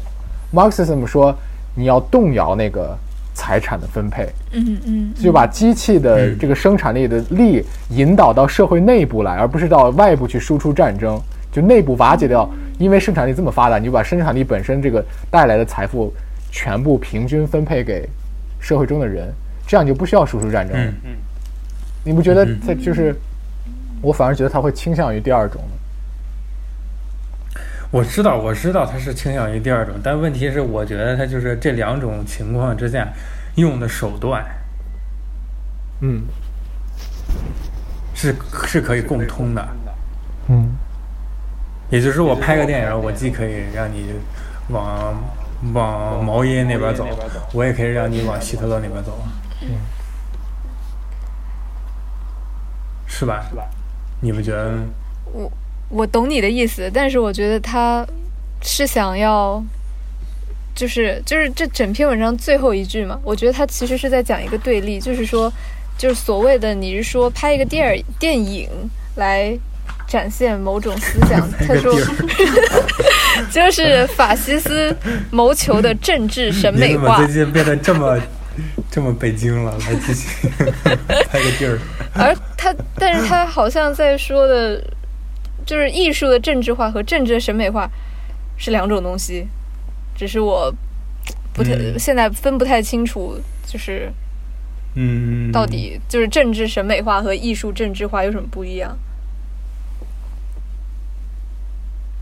[0.54, 1.34] ，Marxism 说
[1.76, 2.94] 你要动摇那个
[3.38, 11.22] 财产的分配，嗯嗯，就把机器的这个生产力的力引导到社会内部来，而不是到外部去输出战争，
[11.52, 12.50] 就内部瓦解掉。
[12.80, 16.12] 因为生产力这么发达，你就把生产力本身这个带来的财富
[16.52, 18.10] 全部平均分配给
[18.60, 19.32] 社会中的人，
[19.68, 20.76] 这样就不需要输出战争。
[20.76, 21.12] 嗯嗯，
[22.04, 23.16] 你不觉得他就是？
[24.02, 25.62] 我反而觉得他会倾向于第二种。
[27.90, 33.08] 我知道，我知道他是倾向于第二种，但问题是，我觉得他就是这两种情况之下
[33.56, 34.46] 用的手段，
[36.02, 36.24] 嗯，
[38.14, 38.36] 是
[38.66, 39.68] 是可以共通的，
[40.50, 40.76] 嗯，
[41.90, 44.14] 也就是说，我拍个电影，我既可以让你
[44.68, 45.16] 往
[45.74, 47.08] 往毛衣那边走，
[47.54, 49.18] 我也可以让你往希特勒那边走，
[49.62, 49.70] 嗯，
[53.08, 53.46] 是吧？
[53.50, 53.64] 是吧？
[54.20, 54.74] 你不觉得？
[55.32, 55.50] 我。
[55.90, 58.06] 我懂你的意思，但是我觉得他
[58.62, 59.64] 是想要，
[60.76, 63.18] 就是就是这整篇文章最后一句嘛。
[63.24, 65.52] 我觉得他其实是在讲一个对立，就是说，
[65.98, 68.70] 就是所谓的你是说拍一个电影电影
[69.16, 69.58] 来
[70.08, 71.94] 展现某种思想， 他说
[73.50, 74.94] 就是法西斯
[75.32, 77.18] 谋求的政治审美化。
[77.24, 78.20] 最近变得这么
[78.92, 79.72] 这么北京了？
[79.80, 80.50] 来继续
[81.30, 81.80] 拍个地儿。
[82.14, 84.84] 而他，但是他好像在说的。
[85.68, 87.88] 就是艺术的政治化和政治的审美化
[88.58, 89.46] 是两种东西，
[90.16, 90.74] 只是我
[91.54, 94.10] 不太现在分不太清楚，就是
[94.96, 98.98] 嗯，到底就是政治审美化和艺术政治化有什么不一样？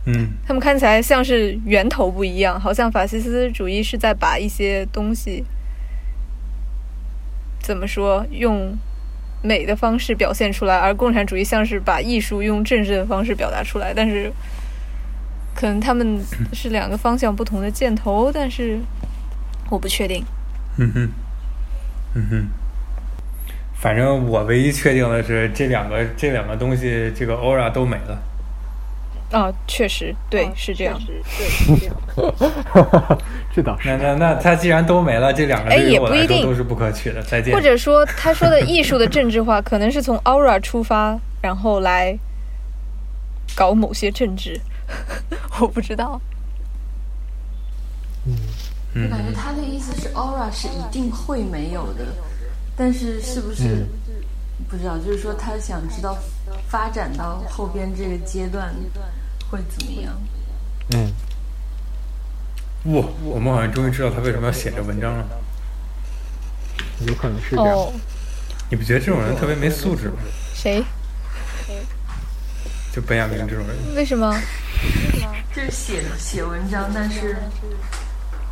[0.06, 5.44] 嗯，他们看起来像是源头不一样，好像法西斯主义是在把一些东西
[7.62, 8.76] 怎么说用。
[9.46, 14.32] 美的方式表现出来，而共产主义像是把艺术用政治的方式表达出来，但是
[15.54, 16.20] 可能他们
[16.52, 18.80] 是两个方向不同的箭头，但是
[19.70, 20.24] 我不确定。
[20.78, 21.10] 嗯哼，
[22.16, 22.48] 嗯哼，
[23.76, 28.22] 反正我唯一确定的是这两个这两个东西，这个 aura 都没了。
[29.36, 31.96] 啊，确实，对，是这样，对，是这样。
[33.54, 33.90] 这倒是。
[33.90, 37.22] 那那那，他既然都没了，这两个对我来说都是不可取的。
[37.22, 37.54] 再见。
[37.54, 42.18] 或者说，他说的艺术的政治化，可能是从 aura 出发，然后来
[43.54, 44.58] 搞某些政治。
[45.60, 46.22] 我不知道。
[48.26, 48.34] 嗯。
[49.04, 52.06] 我感觉他的意思是，aura 是一定会没有的，
[52.78, 53.86] 但是是不是
[54.70, 54.98] 不知道？
[54.98, 56.18] 就是说，他想知道
[56.70, 58.74] 发展到后边这个阶段。
[59.50, 60.14] 会怎么样？
[60.94, 61.12] 嗯，
[62.94, 65.26] 哇，我们好像终于知道他为什么要写这文章了。
[67.08, 67.92] 有可能是这样。
[68.70, 70.16] 你不觉得这种人特别没素质吗？
[70.54, 70.84] 谁？
[72.94, 73.96] 就本雅明这种人。
[73.96, 74.34] 为什么？
[75.54, 77.38] 就是写写文章，但是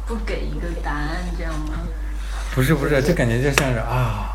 [0.06, 1.80] 不给一个答案，这样吗？
[2.56, 4.33] 不是不是，就感觉就像是啊，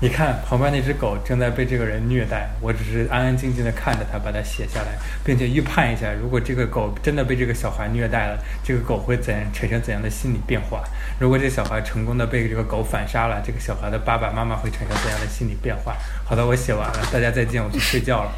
[0.00, 10.84] 你看旁边那只狗正在被这个人虐待，我只是安安静静地看着它，把它写下来，并且预判一下，如果这个狗真的被这个小孩虐待了，这个狗会怎产生怎样的心理变化？
[11.18, 15.96] 如果这小孩成功的被这个狗反杀了，这个小孩的爸爸妈妈会产生怎样的心理变化？
[16.24, 18.30] 好的，我写完了，大家再见，我去睡觉了。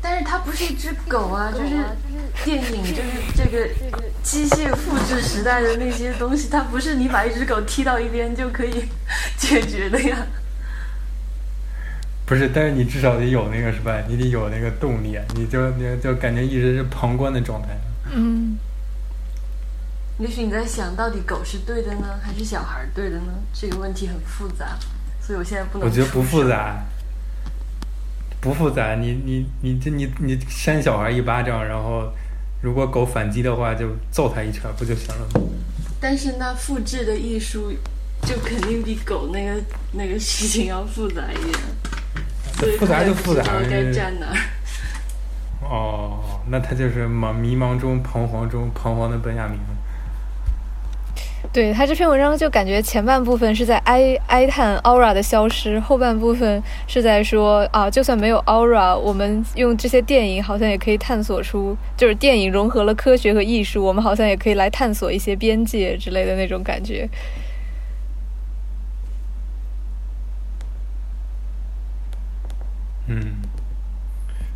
[0.00, 1.70] 但是它不是一只狗啊，就是
[2.44, 3.68] 电影，就是这个
[4.22, 8.84] 机械复制时代的那些东西，它不是你把一只狗踢到一边就可以
[9.36, 10.16] 解决的呀。
[12.24, 14.00] 不是，但是你至少得有那个是吧？
[14.06, 17.68] 你得有那个动力，你就你就感觉一直是旁观的状态。
[18.12, 18.56] 嗯，
[20.18, 23.32] 也许你在想到底狗是对的呢，还是小孩对的呢？
[23.52, 24.78] 这个问题很复杂，
[25.20, 25.88] 所以我现在不能。
[25.88, 26.84] 我觉得不复杂。
[28.40, 32.12] 不复杂，你你你这你你扇小孩一巴掌，然后
[32.62, 35.40] 如果狗反击的话，就揍他一拳，不就行了吗？
[36.00, 37.72] 但是那复制的艺术
[38.22, 39.60] 就肯定比狗那个
[39.92, 42.78] 那个事情要复杂一点。
[42.78, 44.26] 复杂就复杂，该站哪？
[45.60, 49.58] 哦，那他就是茫迷茫中彷徨中彷徨的本雅明。
[51.50, 67.08] 对他这篇文章就感觉前半部分是在哀哀叹 Aura 的消失，后半部分是在说啊，就算没有 Aura，我们用这些电影好像也可以探索出，就是电影融合了科学和艺术，我们好像也可以来探索一些边界之类的那种感觉。
[73.06, 73.36] 嗯，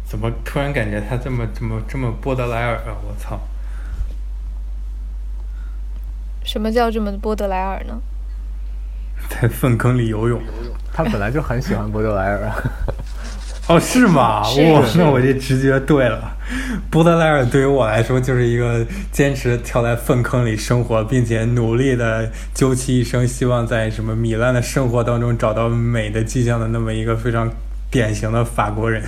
[0.05, 2.95] 怎么突然感觉他这么这么这么波德莱尔啊？
[3.09, 3.41] 我操！
[6.45, 7.99] 什么叫这么波德莱尔呢？
[9.28, 10.40] 在粪坑里游泳，
[10.93, 12.57] 他本来就很喜欢波德莱尔啊。
[13.68, 14.43] 哦，是吗？
[14.43, 16.36] 哇，那我这直觉对了。
[16.90, 27.49] 波德莱尔对于我来说就是一个坚持跳在粪坑里生活，并且努力的究其一生，希望在什么糜烂的生活当中找到美的迹象的那么一个非常
[27.88, 29.03] 典型的法国人。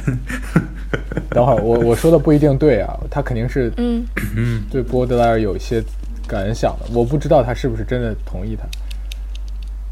[1.30, 4.06] 等会儿，我我说的不一定对啊，他肯定是嗯
[4.36, 5.82] 嗯对波德莱尔有一些。
[6.26, 8.64] 感想的，我不知道他是不是真的同意他。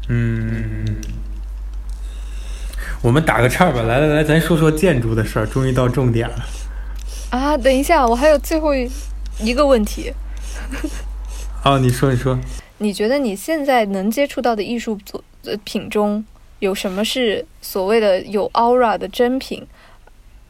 [0.09, 0.97] 嗯，
[3.01, 6.45] 我们打个岔吧，来来来，咱说说建筑的事儿，终于到重点了。
[7.29, 8.71] 啊，等一下，我还有最后
[9.39, 10.11] 一个问题。
[11.63, 12.37] 哦，你说，你说。
[12.79, 15.23] 你觉得你现在能接触到的艺术作
[15.63, 16.23] 品中
[16.59, 19.65] 有什么是所谓的有 aura 的真品？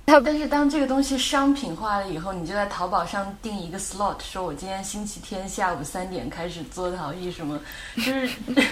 [0.05, 7.59] 但是当这个东西商品化了以后，你就在淘宝上定一个 slot，说我今天星期天下午三点开始做陶艺，什么，
[7.95, 8.29] 就是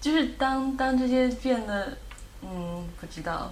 [0.00, 1.96] 就是当当这些变得，
[2.42, 3.50] 嗯，不知道。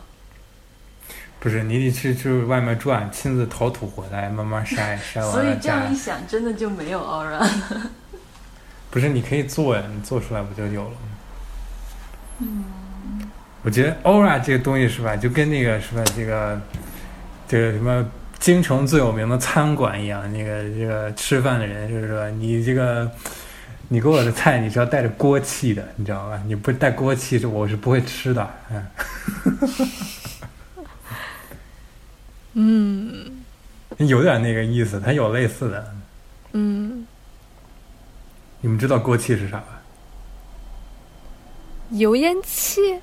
[1.40, 5.32] 不是，你得去去外面转，亲自淘土回来，慢慢筛筛完。
[5.32, 7.46] 所以这样一想，真的就没有 aura。
[8.90, 10.96] 不是，你可以做呀，你做出来不就有了吗？
[12.38, 12.64] 嗯。
[13.64, 16.60] 我觉得 aura 这个东西是吧，就跟那个什么，这个
[17.48, 18.06] 这个什么
[18.38, 23.10] 京城最有名的餐馆一样，那个这个吃饭的人就是说，你这个
[23.88, 26.42] 你给我的菜，你是要带着锅气的，你知道吧？
[26.46, 28.54] 你不带锅气，是我是不会吃的。
[32.52, 33.42] 嗯，
[33.96, 35.94] 有点那个意思，它有类似的。
[36.52, 37.06] 嗯，
[38.60, 39.80] 你们知道锅气是啥吧？
[41.92, 43.00] 油烟气。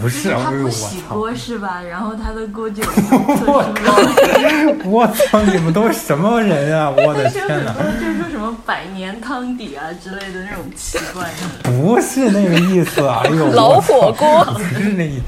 [0.00, 1.82] 不是，他不洗锅是吧？
[1.82, 4.88] 然后他的锅就我靠！
[4.88, 5.40] 我操！
[5.42, 6.88] 你们都是什么人啊？
[6.96, 7.74] 我的天哪！
[8.00, 11.70] 就是说什么百年汤底啊之类的那种奇怪的。
[11.72, 13.22] 不是那个意思啊！
[13.24, 15.20] 哎呦，老火锅不是那意。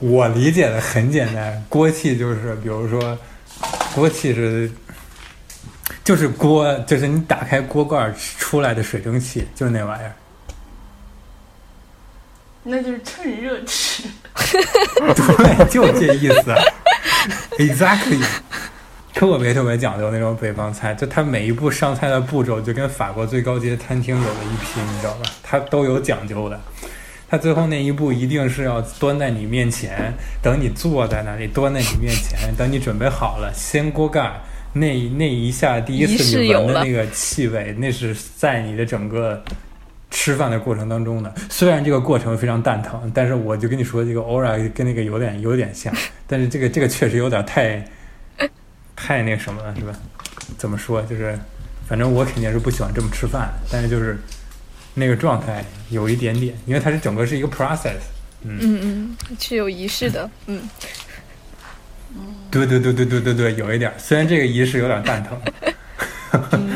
[0.00, 3.16] 我理解的很简单，锅气就是，比如说，
[3.94, 4.70] 锅气是，
[6.02, 10.12] 就是锅，就是你打开锅盖出来的水蒸气，就是那玩意儿。
[12.66, 14.04] 那就是趁热吃，
[14.34, 16.54] 对，就这意思
[17.58, 18.24] ，exactly，
[19.12, 25.30] 特别特别讲究那种北方菜，就它每一步上菜的步骤就跟法国最高级的餐厅有了一拼，你知道吧？
[25.42, 26.58] 它都有讲究的，
[27.28, 34.40] 它最后那一步一定是要端在你面前，等你坐在那里，端在你面前，等你准备好了，掀锅盖，
[34.72, 39.44] 那那一下第一次你闻的那个气味，那是在你的整个。
[40.14, 45.92] 吃饭的过程当中呢，虽然这个过程非常蛋疼，但是我就跟你说，这个 aura 跟那个有点有点像，
[46.28, 47.84] 但是这个这个确实有点太，
[48.94, 49.92] 太那什么了，是吧？
[50.56, 51.02] 怎么说？
[51.02, 51.36] 就是，
[51.88, 54.16] 反正我肯定是不喜欢这么吃饭，但是就是
[54.94, 57.98] 那个状态有一点点，因为它是整个是一个 process，
[58.42, 60.62] 嗯嗯嗯，是有仪式的，嗯，
[62.52, 65.36] 对对对对对对对，有一点，虽然这个仪式有点蛋疼。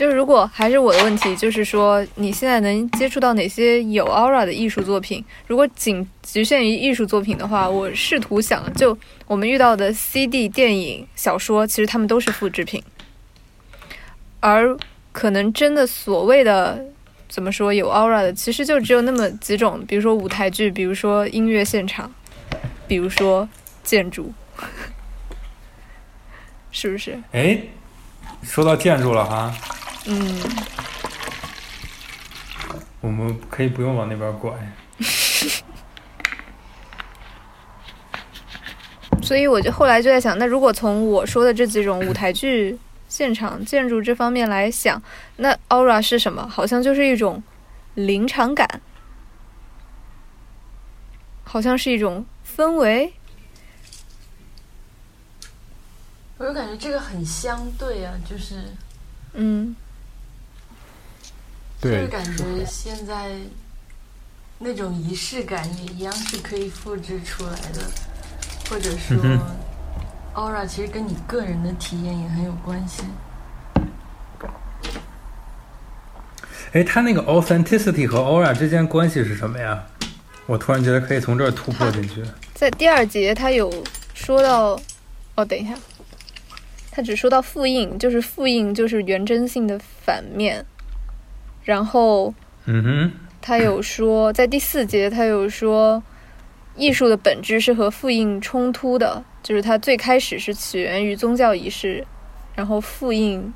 [0.00, 5.22] 就是如果还是我的问题，就是说你现在能接触到哪些有 aura 的艺术作品？
[5.46, 8.96] 如果仅局限于艺术作品的话，我试图想，就
[9.26, 12.82] 我们遇到的 CD、电影、小说，其实他们都是复制品，
[14.40, 14.74] 而
[15.12, 16.82] 可能真的所谓的
[17.28, 22.10] 怎么说有 aura 的，其实就只有那么几种，比如说舞台剧，比如说音乐现场，
[22.88, 23.46] 比如说
[23.82, 24.32] 建筑，
[26.72, 27.20] 是不是？
[27.32, 27.60] 哎，
[28.42, 29.54] 说到建筑了哈。
[30.06, 30.40] 嗯，
[33.00, 34.52] 我们可以不用往那边拐。
[39.22, 42.76] 所以我就后来就在想，那如果从我说的这几种舞台剧、
[43.08, 45.00] 现场建筑这方面来想，
[45.36, 46.48] 那 aura 是什么？
[46.48, 47.40] 好像就是一种
[47.94, 48.80] 临场感，
[51.44, 53.12] 好像是一种氛围。
[56.38, 58.64] 我就感觉这个很相对啊，就是，
[59.34, 59.76] 嗯。
[61.80, 63.30] 就是感觉现在
[64.58, 67.80] 那种仪式感也一样是可以复制出来的，
[68.68, 69.16] 或者说
[70.34, 73.02] ，aura 其实跟你个人的体验也很有关系。
[76.72, 79.82] 哎，他那个 authenticity 和 aura 之间关系是什么呀？
[80.46, 82.22] 我突然觉得可以从这儿突破进去。
[82.54, 83.72] 在第二节，他有
[84.14, 84.80] 说到，
[85.34, 85.74] 哦，等一下，
[86.90, 90.64] 他只说到复印，就是复印就是原真性的反面。
[91.62, 92.34] 然后，
[92.64, 96.02] 嗯哼，他有说，在第四节，他有说，
[96.74, 102.06] 艺术的本质是和复印冲突的，就是它最开始是起源于宗教仪式，
[102.54, 103.52] 然后复印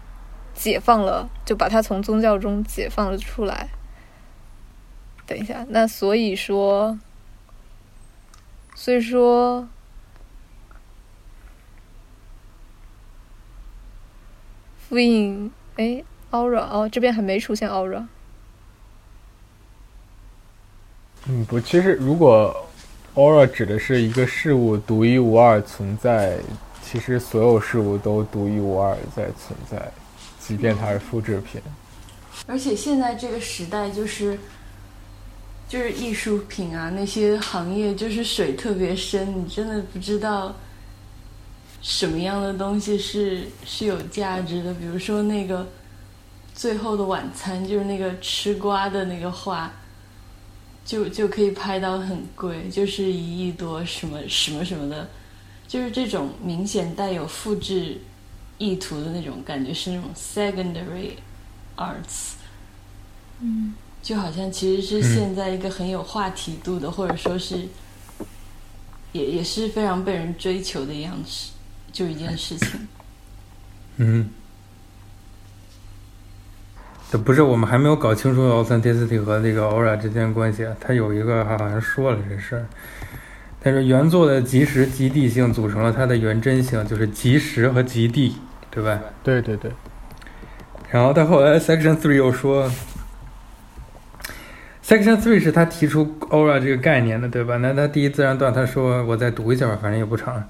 [0.52, 3.68] 解放了，就把它从宗教中解放了出来。
[5.26, 6.98] 等一下，那所以说，
[8.74, 9.66] 所以说，
[14.76, 16.04] 复印，哎。
[16.34, 18.04] Aura 哦，这边还没出现 aura。
[21.26, 22.66] 嗯，不，其实如果
[23.14, 26.36] aura 指的是一个事物独一无二存在，
[26.82, 29.90] 其实所有事物都独一无二在存在，
[30.40, 31.62] 即便它是复制品。
[32.46, 34.36] 而且现在这个时代，就是
[35.68, 40.52] 就是艺术品啊，那些行业就是水特别深，你真的不知道
[41.80, 44.74] 什么样的东西是是有价值的。
[44.74, 45.64] 比如说那个。
[46.54, 49.70] 最后的晚餐就是那个吃瓜的那个画，
[50.84, 55.08] 就就可以拍到很贵，就是一亿多什么什么什么的，
[55.66, 58.00] 就是这种明显带有复制
[58.56, 61.14] 意图的那种感觉，是那种 secondary
[61.76, 62.34] arts，
[63.40, 67.66] 嗯，就好像其实是现在一个很有话题度的，或者说是
[69.10, 71.50] 也也是非常被人追求的样子，
[71.92, 72.88] 就一件事情，
[73.96, 74.30] 嗯。
[77.18, 80.66] 不是，我们还没有搞清楚 authenticity 和这个 aura 之间关系。
[80.80, 82.66] 他有一个好像说了这事儿，
[83.62, 88.36] 但是原作的即时极地性组成了它的原真性，就是即时和极地，
[88.70, 88.98] 对吧？
[89.22, 89.70] 对对对。
[90.90, 92.70] 然后他后来 section three 又说。
[94.84, 97.56] Section three 是他提出 aura 这个概念的，对吧？
[97.56, 100.44] 那他第一自然段他说，我再读一下吧，反正也不长。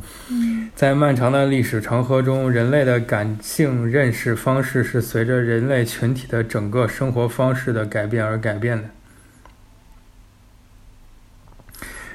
[0.75, 8.85] 在漫长的历史长河中，人类的感性认识方式是随着人类群体的整个生活方式的改变而改变的。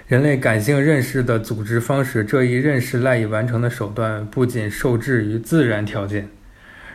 [0.07, 6.28] 人类感性认识的组织方式，这一认识赖以完成的手段，不仅受制于自然条件，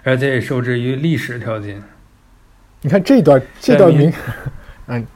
[0.03, 1.83] 而且也受制于历史条件。
[2.83, 4.13] 你看这段，这段明，
[4.87, 5.07] 嗯。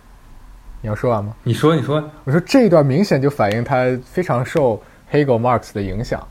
[0.81, 1.35] 你要说完吗？
[1.43, 2.11] 你说，你说。
[2.25, 4.81] 我说这一段明显就反映他非常受
[5.13, 6.25] Hegel、Marx 的影响，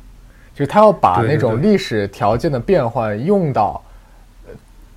[0.58, 3.80] 就是他要把那种历史条件的变换用到，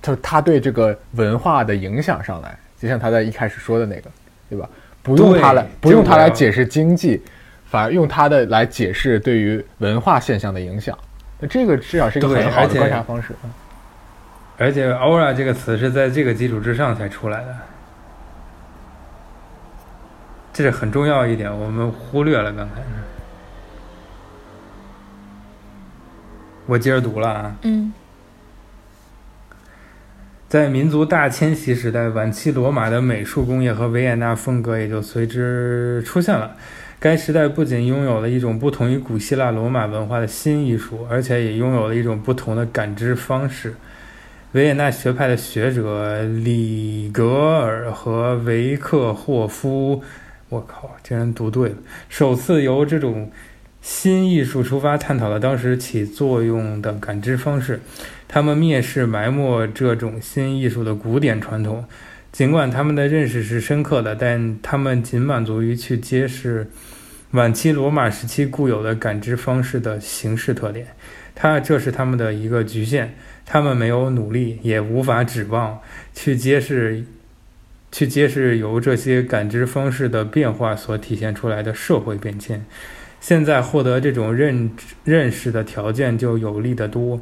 [0.01, 2.57] 就是他对这个文化的影响上来。
[2.79, 4.09] 就像他在一开始说的那个，
[4.49, 4.67] 对吧？
[5.03, 7.21] 不用他来，不用他来解释经济，
[7.65, 10.97] 反而用他的来解释对于文化现象的影响。
[11.39, 13.35] 那这个至少是一个很好的观察方式。
[14.57, 17.55] 而且 “aura” 这个词是在这个基础之上才出来的。
[20.51, 22.81] 这是很重要一点，我们忽略了刚才。
[26.65, 27.55] 我接着读了啊。
[27.63, 27.91] 嗯。
[30.47, 36.57] 在民族大迁徙时代，晚期罗马的美术工业和维也纳风格也就随之出现了。
[36.99, 43.73] 该时代不仅拥有了一种不同于古希腊罗马文化的新艺术，而且也拥有了一种不同的感知方式。
[44.51, 50.03] 维也纳学派的学者里格尔和维克霍夫。
[50.49, 51.75] 我靠，竟然读对了！
[52.09, 53.31] 首次由这种
[53.81, 57.81] 新艺术出发，探讨了当时起作用的感知方式。
[58.27, 61.83] 他们蔑视埋没这种新艺术的古典传统，
[62.31, 66.69] 尽管他们的认识是深刻的，但他们仅满足于去揭示
[67.31, 70.87] 晚期罗马时期固有的感知方式的形式特点。
[71.33, 73.15] 他这是他们的一个局限。
[73.45, 75.79] 他们没有努力，也无法指望
[76.13, 77.03] 去揭示。
[77.93, 82.65] 去揭示由这些感知方式的变化所体现出来的社会变迁。
[83.21, 84.69] 现在获得这种认
[85.05, 87.21] 认识的条件就有利得多。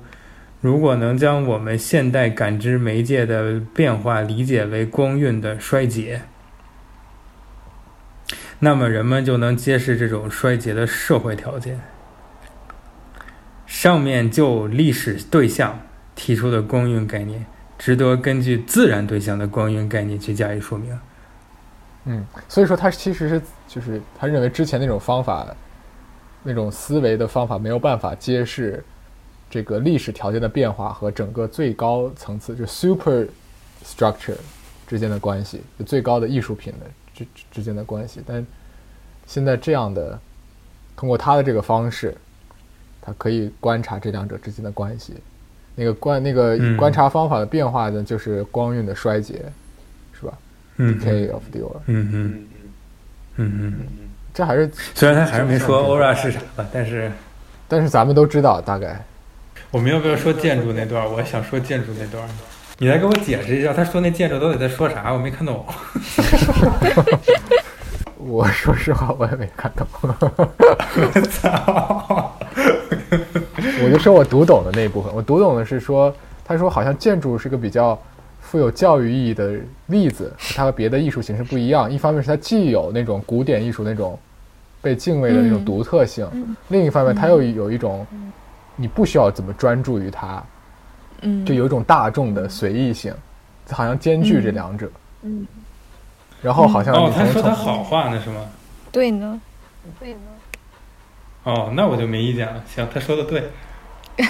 [0.61, 6.23] 如果能将我们现代感知媒介的变化理解为光晕的衰竭，
[8.57, 11.79] 那么人们就能揭示这种衰竭的社会条件。
[13.67, 15.79] 上面就历史对象
[16.15, 17.45] 提出的光晕概念。
[17.77, 20.99] 值得根据自然对象的光晕概念去加以说明。
[22.03, 25.47] 嗯，所以说他其实是就是他认为之前那种方法，
[26.43, 28.83] 那种思维的方法没有办法揭示
[29.49, 33.25] 这个历史条件的变化和整个最高层次就 super
[33.83, 34.37] structure
[34.87, 38.21] 之间的关系，就最高的艺术品的之之间的关系。
[38.25, 38.45] 但
[39.27, 40.19] 现在这样的
[40.95, 42.15] 通过他的这个方式，
[43.01, 45.13] 他可以观察这两者之间的关系。
[45.75, 49.45] 那个观那个观察方法的变化呢，就是光晕的衰竭，
[50.11, 50.37] 是吧
[50.77, 51.79] ？Decay of the aura。
[51.85, 52.47] 嗯嗯
[53.37, 54.08] 嗯嗯，
[54.39, 57.11] 这还是虽然他还是没说 aura 是啥吧，但是
[57.67, 58.97] 但是咱们都知道大概。
[59.69, 61.05] 我们要不要说建筑那段？
[61.11, 62.25] 我想说建筑那段，
[62.77, 65.11] 你来给我解释一下，他说那建筑到底在说啥？
[65.11, 65.65] 我没看懂。
[68.15, 69.85] 我说实话，我也没看懂。
[70.01, 72.31] 我操！
[73.83, 78.01] 我就说我读懂的那一部分，我读懂的是说，他说好像建筑是个比较
[78.39, 79.55] 富有教育意义的
[79.87, 81.91] 例子，它和别的艺术形式不一样。
[81.91, 84.17] 一方面是它既有那种古典艺术那种
[84.81, 86.27] 被敬畏的那种独特性，
[86.67, 88.05] 另一方面它又有一种
[88.75, 90.41] 你不需要怎么专注于它，
[91.21, 93.13] 嗯，就有一种大众的随意性，
[93.69, 94.89] 好像兼具这两者。
[95.21, 95.45] 嗯，
[96.41, 98.41] 然后好像哦，他说他好话呢是吗？
[98.91, 99.39] 对呢，
[99.99, 100.19] 对呢。
[101.43, 102.61] 哦，那我就没意见了。
[102.67, 103.49] 行，他说的对，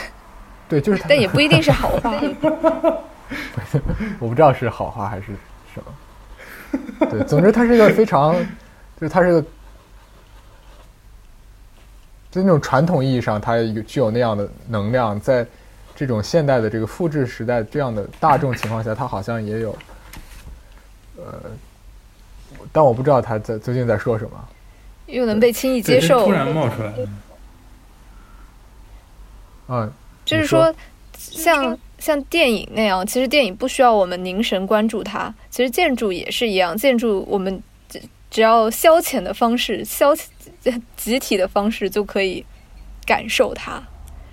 [0.67, 2.13] 对，就是，但也不一定是好话。
[4.19, 5.27] 我不知道是好话还是
[5.73, 7.07] 什么。
[7.07, 8.33] 对，总之，他是一个非常，
[8.99, 9.45] 就是他是个，
[12.31, 15.45] 就那种传统意义上，它有具有那样的能量，在
[15.95, 19.75] 这种现代的这个复制时代这样的大众情况下，它好像也有，
[21.17, 21.33] 呃，
[22.71, 24.49] 但我不知道他在最近在说什么。
[25.07, 26.93] 又能被轻易接受，突然冒出来。
[29.67, 29.91] 嗯，
[30.23, 30.71] 就是说，
[31.17, 35.33] 像像电影那样，其实电影不需要我们凝神关注它。
[35.49, 37.99] 其实建筑也是一样，建筑我们只
[38.29, 40.13] 只要消遣的方式、消
[40.95, 42.45] 集体的方式就可以
[43.05, 43.81] 感受它。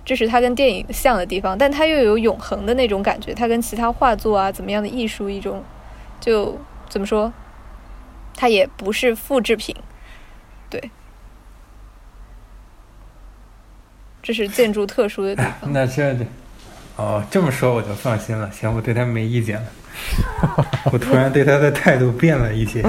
[0.05, 3.33] 这是它跟电影像的地方，但它又有永恒的那种感觉。
[3.33, 5.61] 它跟其他画作啊，怎么样的艺术一种，
[6.21, 7.33] 就怎么说，
[8.33, 9.75] 它也不是复制品。
[10.69, 10.89] 对，
[14.23, 15.53] 这是建筑特殊的地方。
[15.73, 16.15] 那这，
[16.95, 18.49] 哦，这么说我就放心了。
[18.51, 19.67] 行，我对他没意见了。
[20.93, 22.81] 我突然对他的态度变了一些。